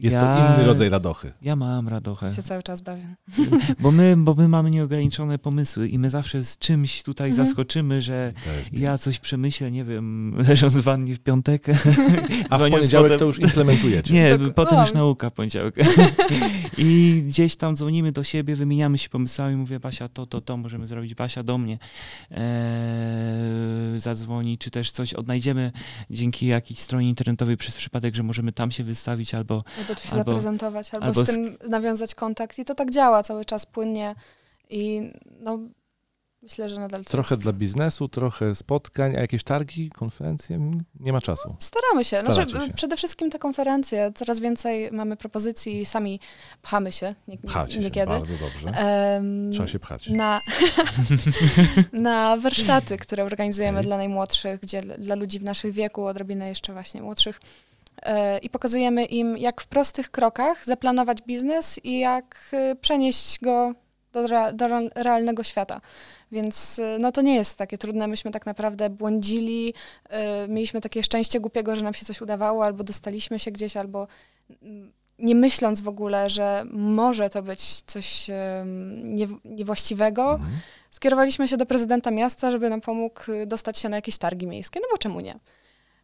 jest 0.00 0.16
to 0.18 0.24
Ja- 0.24 0.54
inny 0.54 0.66
rodzaj 0.66 0.88
radochy? 0.88 1.32
Ja 1.42 1.56
mam 1.56 1.88
radochę, 1.88 2.32
Się 2.32 2.42
cały 2.42 2.62
czas 2.62 2.80
bawię. 2.80 3.14
bo 3.80 3.92
my, 3.92 4.14
bo 4.18 4.34
my 4.34 4.48
mamy 4.48 4.70
nieograniczone 4.70 5.38
pomysły 5.38 5.88
i 5.88 5.98
my 5.98 6.10
zawsze 6.10 6.44
z 6.44 6.58
czymś 6.58 7.02
tutaj 7.02 7.30
Mhm. 7.30 7.46
zaskoczymy, 7.46 8.00
że 8.00 8.32
To 8.44 8.50
ja 8.72 8.98
coś 8.98 9.18
przemyślę, 9.18 9.70
nie 9.70 9.84
wiem, 9.84 10.34
leżąc 10.48 10.76
w 10.76 10.82
wannie 10.82 11.14
w 11.14 11.20
piątek. 11.20 11.66
A 12.50 12.58
w 12.58 12.60
poniedziałek 12.70 13.06
potem- 13.06 13.18
to 13.18 13.24
już 13.24 13.38
implementujecie. 13.38 14.14
Nie, 14.14 14.30
Tak, 14.38 14.54
potem 14.54 14.78
o. 14.78 14.80
już 14.82 14.94
nauka 14.94 15.30
w 15.30 15.32
poniedziałek. 15.32 15.74
I 16.78 17.22
gdzieś 17.28 17.56
tam 17.56 17.76
dzwonimy 17.76 18.12
do 18.12 18.24
siebie, 18.24 18.56
wymieniamy 18.56 18.98
się 18.98 19.08
pomysłami, 19.08 19.56
mówię 19.56 19.80
Basia 19.80 20.08
to, 20.08 20.26
to, 20.26 20.40
to 20.40 20.56
możemy 20.56 20.86
zrobić, 20.86 21.14
Basia 21.14 21.42
do 21.42 21.58
mnie 21.58 21.78
eee, 22.30 23.98
zadzwoni, 23.98 24.58
czy 24.58 24.70
też 24.70 24.90
coś 24.90 25.14
odnajdziemy 25.14 25.72
dzięki 26.10 26.46
jakiejś 26.46 26.80
stronie 26.80 27.08
internetowej 27.08 27.56
przez 27.56 27.76
przypadek, 27.76 28.14
że 28.14 28.22
możemy 28.22 28.52
tam 28.52 28.70
się 28.70 28.84
wystawić 28.84 29.34
albo 29.34 29.64
Albo 29.88 29.94
tu 30.00 30.06
się 30.06 30.12
Albo- 30.12 30.24
zaprezentować, 30.30 30.94
albo, 30.94 31.06
albo 31.06 31.24
z 31.24 31.28
tym 31.28 31.56
nawiązać 31.68 32.14
kontakt 32.14 32.58
i 32.58 32.64
to 32.64 32.74
tak 32.74 32.90
działa 32.90 33.22
cały 33.22 33.44
czas 33.44 33.66
płynnie 33.66 34.14
i 34.70 35.12
no 35.40 35.58
myślę, 36.42 36.68
że 36.68 36.80
nadal 36.80 37.04
Trochę 37.04 37.34
jest... 37.34 37.42
dla 37.42 37.52
biznesu, 37.52 38.08
trochę 38.08 38.54
spotkań, 38.54 39.16
a 39.16 39.20
jakieś 39.20 39.44
targi, 39.44 39.90
konferencje? 39.90 40.60
Nie 41.00 41.12
ma 41.12 41.20
czasu. 41.20 41.56
Staramy 41.58 42.04
się. 42.04 42.20
Znaczy, 42.20 42.50
się. 42.66 42.72
Przede 42.74 42.96
wszystkim 42.96 43.30
te 43.30 43.38
konferencje. 43.38 44.12
Coraz 44.14 44.38
więcej 44.40 44.92
mamy 44.92 45.16
propozycji 45.16 45.80
i 45.80 45.84
sami 45.84 46.20
pchamy 46.62 46.92
się 46.92 47.14
nie, 47.28 47.38
Pchacie 47.38 47.72
się 47.74 47.80
niekiedy. 47.80 48.06
bardzo 48.06 48.34
dobrze. 48.36 48.72
Trzeba 49.52 49.68
się 49.68 49.78
pchać. 49.78 50.08
na, 50.08 50.40
na 51.92 52.36
warsztaty, 52.36 52.96
które 52.96 53.24
organizujemy 53.24 53.78
Okej. 53.78 53.86
dla 53.86 53.96
najmłodszych, 53.96 54.60
gdzie 54.60 54.80
dla 54.82 55.14
ludzi 55.14 55.38
w 55.38 55.42
naszych 55.44 55.72
wieku, 55.72 56.06
odrobinę 56.06 56.48
jeszcze 56.48 56.72
właśnie 56.72 57.02
młodszych. 57.02 57.40
E, 58.02 58.38
I 58.38 58.50
pokazujemy 58.50 59.04
im, 59.04 59.38
jak 59.38 59.60
w 59.60 59.66
prostych 59.66 60.10
krokach 60.10 60.64
zaplanować 60.64 61.22
biznes 61.22 61.80
i 61.84 61.98
jak 61.98 62.36
e, 62.52 62.74
przenieść 62.76 63.40
go 63.40 63.74
do, 64.12 64.28
do 64.52 64.64
re- 64.64 64.90
realnego 64.94 65.42
świata. 65.44 65.80
Więc 66.32 66.78
e, 66.78 66.98
no 66.98 67.12
to 67.12 67.22
nie 67.22 67.34
jest 67.34 67.58
takie 67.58 67.78
trudne. 67.78 68.06
Myśmy 68.08 68.30
tak 68.30 68.46
naprawdę 68.46 68.90
błądzili, 68.90 69.74
mieliśmy 70.48 70.80
takie 70.80 71.02
szczęście 71.02 71.40
głupiego, 71.40 71.76
że 71.76 71.82
nam 71.82 71.94
się 71.94 72.04
coś 72.06 72.20
udawało, 72.20 72.64
albo 72.64 72.84
dostaliśmy 72.84 73.38
się 73.38 73.50
gdzieś, 73.50 73.76
albo 73.76 74.08
mm, 74.62 74.92
nie 75.18 75.34
myśląc 75.34 75.80
w 75.80 75.88
ogóle, 75.88 76.30
że 76.30 76.64
może 76.70 77.30
to 77.30 77.42
być 77.42 77.80
coś 77.82 78.26
nie, 79.02 79.28
niewłaściwego, 79.44 80.32
Mhm. 80.32 80.58
skierowaliśmy 80.90 81.48
się 81.48 81.56
do 81.56 81.66
prezydenta 81.66 82.10
miasta, 82.10 82.50
żeby 82.50 82.70
nam 82.70 82.80
pomógł 82.80 83.20
dostać 83.46 83.78
się 83.78 83.88
na 83.88 83.96
jakieś 83.96 84.18
targi 84.18 84.46
miejskie, 84.46 84.80
no 84.80 84.86
bo 84.90 84.98
czemu 84.98 85.20
nie? 85.20 85.38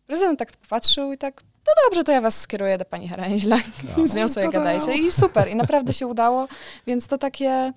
Prezydent 0.07 0.39
tak 0.39 0.53
popatrzył 0.53 1.13
i 1.13 1.19
tak, 1.19 1.43
no 1.77 1.89
dobrze, 1.91 2.05
to 2.05 2.13
ja 2.13 2.21
was 2.21 2.41
skieruję 2.41 2.79
do 2.79 2.85
pani 2.85 3.09
Heręźla, 3.09 3.57
z 4.07 4.15
nią 4.15 4.29
sobie 4.29 4.49
gadajcie. 4.49 4.95
I 4.95 5.11
super, 5.11 5.49
i 5.49 5.55
naprawdę 5.55 5.93
się 5.93 6.07
udało, 6.07 6.49
więc 6.87 7.07
to 7.07 7.19
takie 7.19 7.73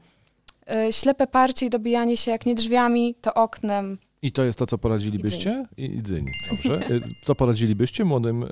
y, 0.90 0.94
ślepe 0.94 1.28
parcie 1.28 1.66
i 1.66 1.70
dobijanie 1.70 2.18
się 2.18 2.32
jak 2.32 2.46
nie 2.46 2.56
drzwiami, 2.56 3.16
to 3.22 3.34
oknem. 3.34 3.98
I 4.22 4.32
to 4.32 4.44
jest 4.44 4.60
to, 4.60 4.66
co 4.66 4.78
poradzilibyście? 4.78 5.66
I, 5.78 5.84
i 5.86 6.02
dzyń. 6.04 6.26
Dobrze. 6.52 6.80
Y, 6.96 7.02
To 7.26 7.36
poradzilibyście 7.36 8.06
młodym, 8.06 8.44
y, 8.44 8.48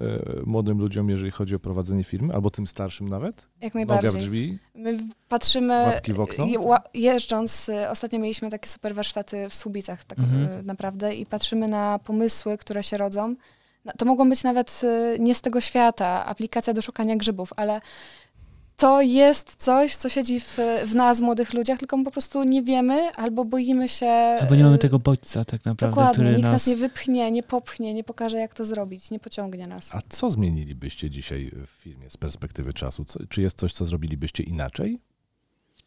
młodym 0.45 0.77
ludziom, 0.79 1.09
jeżeli 1.09 1.31
chodzi 1.31 1.55
o 1.55 1.59
prowadzenie 1.59 2.03
firmy, 2.03 2.33
albo 2.33 2.49
tym 2.51 2.67
starszym 2.67 3.09
nawet? 3.09 3.47
Jak 3.61 3.75
Noga 3.75 3.85
w 3.85 3.89
najbardziej. 3.89 4.21
drzwi, 4.21 4.59
My 4.75 4.97
patrzymy, 5.29 5.73
łapki 5.83 6.13
w 6.13 6.19
okno? 6.19 6.45
jeżdżąc, 6.93 7.69
y, 7.69 7.89
ostatnio 7.89 8.19
mieliśmy 8.19 8.49
takie 8.49 8.69
super 8.69 8.95
warsztaty 8.95 9.49
w 9.49 9.55
Słubicach 9.55 10.03
tak 10.03 10.19
Mhm. 10.19 10.65
naprawdę 10.65 11.15
i 11.15 11.25
patrzymy 11.25 11.67
na 11.67 11.99
pomysły, 11.99 12.57
które 12.57 12.83
się 12.83 12.97
rodzą. 12.97 13.35
Na- 13.85 13.93
To 13.93 14.05
mogą 14.05 14.29
być 14.29 14.43
nawet 14.43 14.81
y, 14.83 15.19
nie 15.19 15.35
z 15.35 15.41
tego 15.41 15.61
świata, 15.61 16.25
aplikacja 16.25 16.73
do 16.73 16.81
szukania 16.81 17.15
grzybów, 17.15 17.53
ale 17.55 17.81
to 18.77 19.01
jest 19.01 19.55
coś, 19.55 19.95
co 19.95 20.09
siedzi 20.09 20.39
w, 20.39 20.57
w 20.85 20.95
nas, 20.95 21.19
młodych 21.19 21.53
ludziach, 21.53 21.79
tylko 21.79 21.97
my 21.97 22.03
po 22.03 22.11
prostu 22.11 22.43
nie 22.43 22.63
wiemy 22.63 23.11
albo 23.11 23.45
boimy 23.45 23.89
się... 23.89 24.07
Albo 24.41 24.55
nie 24.55 24.63
mamy 24.63 24.75
y, 24.75 24.79
tego 24.79 24.99
bodźca 24.99 25.45
tak 25.45 25.65
naprawdę, 25.65 25.87
Dokładnie, 25.87 26.13
który 26.13 26.29
nikt 26.29 26.43
nas... 26.43 26.51
nas... 26.51 26.67
nie 26.67 26.75
wypchnie, 26.75 27.31
nie 27.31 27.43
popchnie, 27.43 27.93
nie 27.93 28.03
pokaże 28.03 28.37
jak 28.37 28.53
to 28.53 28.65
zrobić, 28.65 29.11
nie 29.11 29.19
pociągnie 29.19 29.67
nas. 29.67 29.95
A 29.95 29.99
co 30.09 30.29
zmienilibyście 30.29 31.09
dzisiaj 31.09 31.51
w 31.67 31.69
firmie 31.69 32.09
z 32.09 32.17
perspektywy 32.17 32.73
czasu? 32.73 33.05
Co, 33.05 33.19
czy 33.29 33.41
jest 33.41 33.57
coś, 33.57 33.73
co 33.73 33.85
zrobilibyście 33.85 34.43
inaczej? 34.43 34.99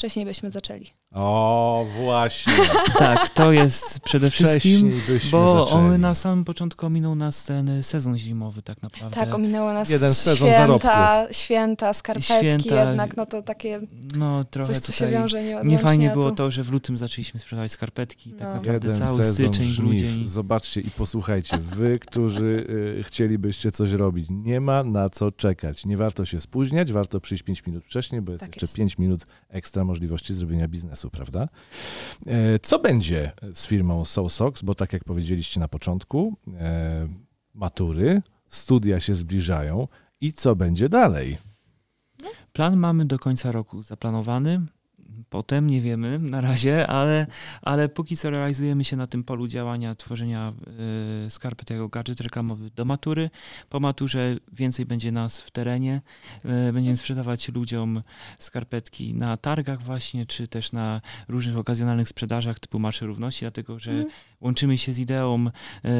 Wcześniej 0.06 0.24
byśmy 0.24 0.50
zaczęli. 0.50 0.86
O, 1.14 1.86
właśnie. 1.96 2.52
Tak, 2.98 3.28
to 3.28 3.52
jest 3.52 4.00
przede 4.00 4.30
wszystkim... 4.30 5.00
Bo 5.30 5.64
zaczęli. 5.66 5.84
on 5.84 6.00
na 6.00 6.14
samym 6.14 6.44
początku 6.44 6.86
ominął 6.86 7.14
nas 7.14 7.44
ten 7.44 7.82
sezon 7.82 8.18
zimowy 8.18 8.62
tak 8.62 8.82
naprawdę. 8.82 9.14
Tak, 9.14 9.34
ominęło 9.34 9.72
nas 9.72 9.90
Jeden 9.90 10.14
sezon 10.14 10.50
święta, 10.52 11.26
święta, 11.32 11.92
skarpetki 11.92 12.38
Święta. 12.38 12.88
jednak, 12.88 13.16
no 13.16 13.26
to 13.26 13.42
takie 13.42 13.80
No 14.16 14.44
trochę 14.44 14.74
coś, 14.74 14.82
co 14.82 14.92
się 14.92 15.08
wiąże 15.08 15.44
nie 15.44 15.56
Nie 15.64 15.78
fajnie 15.78 16.10
było 16.10 16.30
to, 16.30 16.50
że 16.50 16.62
w 16.62 16.72
lutym 16.72 16.98
zaczęliśmy 16.98 17.40
sprzedawać 17.40 17.72
skarpetki. 17.72 18.30
Tak 18.32 18.48
No. 18.48 18.54
naprawdę 18.54 18.88
Jeden 18.88 19.02
cały 19.02 19.24
sezon 19.24 19.48
styczeń, 19.54 19.74
grudzień. 19.76 20.26
Zobaczcie 20.26 20.80
i 20.80 20.90
posłuchajcie, 20.90 21.58
wy, 21.58 21.98
którzy 21.98 22.66
y, 22.98 23.02
chcielibyście 23.02 23.70
coś 23.70 23.90
robić, 23.92 24.26
nie 24.30 24.60
ma 24.60 24.84
na 24.84 25.10
co 25.10 25.32
czekać. 25.32 25.86
Nie 25.86 25.96
warto 25.96 26.24
się 26.24 26.40
spóźniać, 26.40 26.92
warto 26.92 27.20
przyjść 27.20 27.42
5 27.42 27.66
minut 27.66 27.84
wcześniej, 27.84 28.22
bo 28.22 28.32
jest 28.32 28.44
Tak 28.44 28.48
jeszcze 28.56 28.64
jest. 28.64 28.76
5 28.76 28.98
minut 28.98 29.26
ekstra 29.48 29.84
możliwości 29.84 29.95
zrobienia 30.34 30.68
biznesu, 30.68 31.10
prawda? 31.10 31.48
E, 32.26 32.58
co 32.58 32.78
będzie 32.78 33.32
z 33.52 33.66
firmą 33.66 34.04
SoulSox? 34.04 34.62
Bo 34.62 34.74
tak 34.74 34.92
jak 34.92 35.04
powiedzieliście 35.04 35.60
na 35.60 35.68
początku, 35.68 36.36
e, 36.58 37.08
matury, 37.54 38.22
studia 38.48 39.00
się 39.00 39.14
zbliżają 39.14 39.88
i 40.20 40.32
co 40.32 40.56
będzie 40.56 40.88
dalej? 40.88 41.38
Plan 42.52 42.76
mamy 42.76 43.04
do 43.04 43.18
końca 43.18 43.52
roku 43.52 43.82
zaplanowany. 43.82 44.66
Potem 45.30 45.70
nie 45.70 45.80
wiemy 45.80 46.18
na 46.18 46.40
razie, 46.40 46.86
ale, 46.86 47.26
ale 47.62 47.88
póki 47.88 48.16
co 48.16 48.30
realizujemy 48.30 48.84
się 48.84 48.96
na 48.96 49.06
tym 49.06 49.24
polu 49.24 49.46
działania 49.48 49.94
tworzenia 49.94 50.52
y, 51.26 51.30
skarpet 51.30 51.70
jako 51.70 51.88
gadżet 51.88 52.20
reklamowy 52.20 52.70
do 52.70 52.84
matury. 52.84 53.30
Po 53.70 53.80
maturze 53.80 54.36
więcej 54.52 54.86
będzie 54.86 55.12
nas 55.12 55.40
w 55.40 55.50
terenie. 55.50 56.00
Y, 56.68 56.72
będziemy 56.72 56.96
sprzedawać 56.96 57.48
ludziom 57.48 58.02
skarpetki 58.38 59.14
na 59.14 59.36
targach 59.36 59.82
właśnie, 59.82 60.26
czy 60.26 60.48
też 60.48 60.72
na 60.72 61.00
różnych 61.28 61.56
okazjonalnych 61.56 62.08
sprzedażach 62.08 62.60
typu 62.60 62.78
Marsze 62.78 63.06
Równości, 63.06 63.40
dlatego 63.40 63.78
że 63.78 63.90
Mm. 63.90 64.06
łączymy 64.40 64.78
się 64.78 64.92
z 64.92 64.98
ideą, 64.98 65.46
e, 65.84 65.90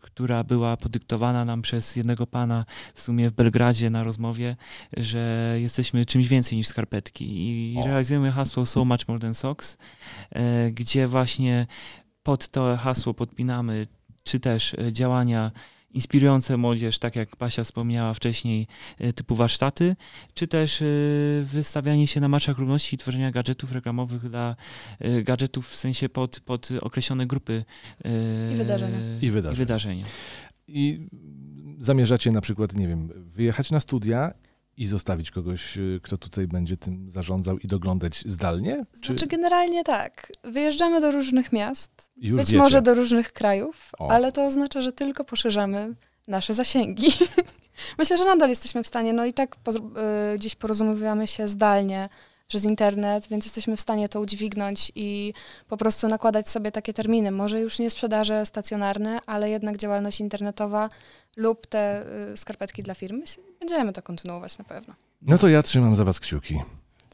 która 0.00 0.44
była 0.44 0.76
podyktowana 0.76 1.44
nam 1.44 1.62
przez 1.62 1.96
jednego 1.96 2.26
pana 2.26 2.64
w 2.94 3.02
sumie 3.02 3.30
w 3.30 3.32
Belgradzie 3.32 3.90
na 3.90 4.04
rozmowie, 4.04 4.56
że 4.96 5.56
jesteśmy 5.60 6.06
czymś 6.06 6.28
więcej 6.28 6.58
niż 6.58 6.66
skarpetki 6.66 7.48
i 7.48 7.69
O. 7.78 7.86
realizujemy 7.86 8.32
hasło 8.32 8.66
So 8.66 8.84
Much 8.84 9.08
More 9.08 9.20
Than 9.20 9.34
Socks, 9.34 9.78
e, 10.30 10.70
gdzie 10.70 11.06
właśnie 11.06 11.66
pod 12.22 12.48
to 12.48 12.76
hasło 12.76 13.14
podpinamy 13.14 13.86
czy 14.22 14.40
też 14.40 14.74
e, 14.74 14.92
działania 14.92 15.52
inspirujące 15.90 16.56
młodzież, 16.56 16.98
tak 16.98 17.16
jak 17.16 17.36
Pasia 17.36 17.64
wspomniała 17.64 18.14
wcześniej, 18.14 18.66
e, 18.98 19.12
typu 19.12 19.34
warsztaty, 19.34 19.96
czy 20.34 20.46
też 20.46 20.82
wystawianie 21.42 22.06
się 22.06 22.20
na 22.20 22.28
marszach 22.28 22.58
równości 22.58 22.94
i 22.94 22.98
tworzenia 22.98 23.30
gadżetów 23.30 23.72
reklamowych 23.72 24.28
dla 24.28 24.56
gadżetów 25.22 25.68
w 25.68 25.76
sensie 25.76 26.08
pod, 26.08 26.40
pod 26.40 26.68
określone 26.80 27.26
grupy 27.26 27.64
I 28.52 28.56
wydarzenia. 28.56 28.98
I 29.22 29.30
wydarzenia. 29.30 29.52
I 29.52 29.56
wydarzenia. 29.56 30.04
I 30.68 31.08
zamierzacie 31.78 32.30
na 32.30 32.40
przykład, 32.40 32.76
nie 32.76 32.88
wiem, 32.88 33.08
wyjechać 33.16 33.70
na 33.70 33.80
studia 33.80 34.32
i 34.80 34.86
zostawić 34.86 35.30
kogoś, 35.30 35.76
y, 35.76 36.00
kto 36.02 36.18
tutaj 36.18 36.46
będzie 36.46 36.76
tym 36.76 37.10
zarządzał 37.10 37.58
i 37.58 37.66
doglądać 37.66 38.22
zdalnie? 38.26 38.84
Czy 39.00 39.12
Znaczy 39.12 39.26
generalnie 39.26 39.84
tak, 39.84 40.32
wyjeżdżamy 40.44 41.00
do 41.00 41.10
różnych 41.10 41.52
miast, 41.52 42.10
już 42.16 42.40
być 42.40 42.46
wiecie? 42.46 42.58
może 42.58 42.82
do 42.82 42.94
różnych 42.94 43.32
krajów, 43.32 43.90
O. 43.98 44.10
ale 44.10 44.32
to 44.32 44.46
oznacza, 44.46 44.82
że 44.82 44.92
tylko 44.92 45.24
poszerzamy 45.24 45.94
nasze 46.28 46.54
zasięgi. 46.54 47.08
Myślę, 47.98 48.18
że 48.18 48.24
nadal 48.24 48.48
jesteśmy 48.48 48.82
w 48.82 48.86
stanie, 48.86 49.12
no 49.12 49.24
i 49.26 49.32
tak 49.32 49.56
po, 49.56 49.72
y, 49.72 49.78
gdzieś 50.36 50.54
porozumiewamy 50.54 51.26
się 51.26 51.48
zdalnie 51.48 52.08
przez 52.50 52.64
internet, 52.64 53.28
więc 53.28 53.44
jesteśmy 53.44 53.76
w 53.76 53.80
stanie 53.80 54.08
to 54.08 54.20
udźwignąć 54.20 54.92
i 54.94 55.34
po 55.68 55.76
prostu 55.76 56.08
nakładać 56.08 56.48
sobie 56.48 56.72
takie 56.72 56.92
terminy. 56.94 57.30
Może 57.30 57.60
już 57.60 57.78
nie 57.78 57.90
sprzedaże 57.90 58.46
stacjonarne, 58.46 59.20
ale 59.26 59.50
jednak 59.50 59.76
działalność 59.76 60.20
internetowa 60.20 60.88
lub 61.36 61.66
te 61.66 62.04
y, 62.32 62.36
skarpetki 62.36 62.82
dla 62.82 62.94
firmy. 62.94 63.24
Będziemy 63.60 63.92
to 63.92 64.02
kontynuować 64.02 64.58
na 64.58 64.64
pewno. 64.64 64.94
No 65.22 65.38
to 65.38 65.48
ja 65.48 65.62
trzymam 65.62 65.96
za 65.96 66.04
was 66.04 66.20
kciuki. 66.20 66.60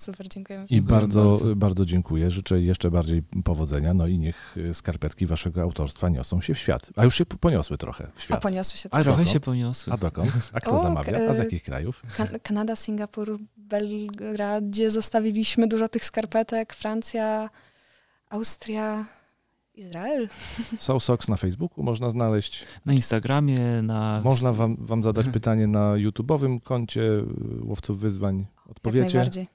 Super, 0.01 0.29
dziękujemy. 0.29 0.66
I 0.70 0.83
bardzo, 0.83 1.22
bardzo. 1.31 1.57
bardzo. 1.57 1.85
dziękuję. 1.85 2.31
Życzę 2.31 2.61
jeszcze 2.61 2.90
bardziej 2.90 3.22
powodzenia. 3.44 3.94
No 3.94 4.07
i 4.07 4.18
niech 4.18 4.57
y, 4.57 4.75
skarpetki 4.75 5.27
waszego 5.27 5.62
autorstwa 5.62 6.09
niosą 6.09 6.40
się 6.40 6.55
w 6.55 6.59
świat. 6.59 6.90
A 6.96 7.05
już 7.05 7.14
się 7.14 7.27
poniosły 7.27 7.79
trochę 7.79 8.07
w 8.14 8.18
A 8.18 8.20
świat. 8.20 8.42
poniosły 8.42 8.79
się 8.79 8.88
A 8.92 8.96
tak. 8.96 9.03
Trochę 9.03 9.27
się 9.27 9.40
poniosły. 9.40 9.92
A 9.92 9.96
dokąd? 9.96 10.31
A 10.53 10.61
kto 10.61 10.70
O, 10.75 10.79
zamawia? 10.79 11.31
A 11.31 11.35
z 11.35 11.38
jakich 11.38 11.62
krajów? 11.62 12.03
Kan- 12.16 12.38
Kanada, 12.42 12.77
Singapur, 12.77 13.38
Belgradzie 13.69 14.91
zostawiliśmy 14.91 15.69
dużo 15.69 15.89
tych 15.89 16.05
skarpetek, 16.05 16.75
Francja, 16.75 17.51
Austria, 18.31 19.05
Izrael. 19.75 20.29
Soul 20.79 21.01
Socks 21.01 21.29
na 21.29 21.37
Facebooku 21.37 21.85
można 21.85 22.11
znaleźć. 22.11 22.65
Na 22.87 22.93
Instagramie, 22.93 23.83
na... 23.83 24.21
Można 24.25 24.53
wam, 24.53 24.77
wam 24.81 25.03
zadać 25.03 25.27
pytanie 25.33 25.67
na 25.67 25.93
YouTube'owym 25.93 26.61
koncie 26.61 27.03
Łowców 27.63 28.01
Wyzwań. 28.01 28.39
Jak 28.39 28.69
Odpowiecie? 28.77 29.19
najbardziej. 29.19 29.49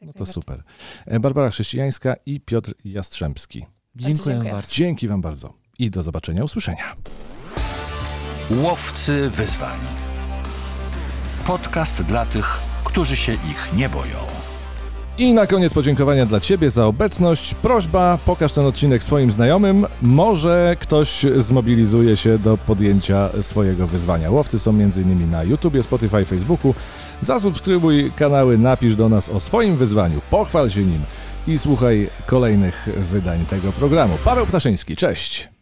Jak 0.00 0.06
No 0.06 0.12
to 0.12 0.26
super. 0.26 0.62
E, 1.06 1.20
Barbara 1.20 1.50
Chrześcijańska 1.50 2.16
i 2.26 2.40
Piotr 2.40 2.74
Jastrzębski. 2.84 3.66
Dziękuję 3.96 4.34
dziękuję. 4.34 4.52
bardzo. 4.52 4.72
Dzięki 4.74 5.08
wam 5.08 5.20
bardzo. 5.20 5.54
I 5.78 5.90
do 5.90 6.02
zobaczenia, 6.02 6.44
usłyszenia. 6.44 6.96
Łowcy 8.50 9.30
wyzwań. 9.30 9.78
Podcast 11.46 12.02
dla 12.02 12.26
tych, 12.26 12.60
którzy 12.88 13.16
się 13.16 13.32
ich 13.32 13.70
nie 13.76 13.88
boją. 13.88 14.16
I 15.18 15.34
na 15.34 15.46
koniec 15.46 15.74
podziękowania 15.74 16.26
dla 16.26 16.40
Ciebie 16.40 16.70
za 16.70 16.86
obecność. 16.86 17.54
Prośba, 17.54 18.18
pokaż 18.26 18.52
ten 18.52 18.66
odcinek 18.66 19.04
swoim 19.04 19.32
znajomym. 19.32 19.86
Może 20.02 20.76
ktoś 20.80 21.26
zmobilizuje 21.36 22.16
się 22.16 22.38
do 22.38 22.56
podjęcia 22.56 23.30
swojego 23.40 23.86
wyzwania. 23.86 24.30
Łowcy 24.30 24.58
są 24.58 24.70
m.in. 24.70 25.30
na 25.30 25.44
YouTubie, 25.44 25.82
Spotify, 25.82 26.24
Facebooku. 26.24 26.74
Zasubskrybuj 27.20 28.12
kanały, 28.16 28.58
napisz 28.58 28.96
do 28.96 29.08
nas 29.08 29.28
o 29.28 29.40
swoim 29.40 29.76
wyzwaniu, 29.76 30.20
pochwal 30.30 30.70
się 30.70 30.80
nim 30.80 31.00
i 31.46 31.58
słuchaj 31.58 32.10
kolejnych 32.26 32.88
wydań 33.10 33.46
tego 33.46 33.72
programu. 33.72 34.14
Paweł 34.24 34.46
Ptaszyński, 34.46 34.96
cześć! 34.96 35.57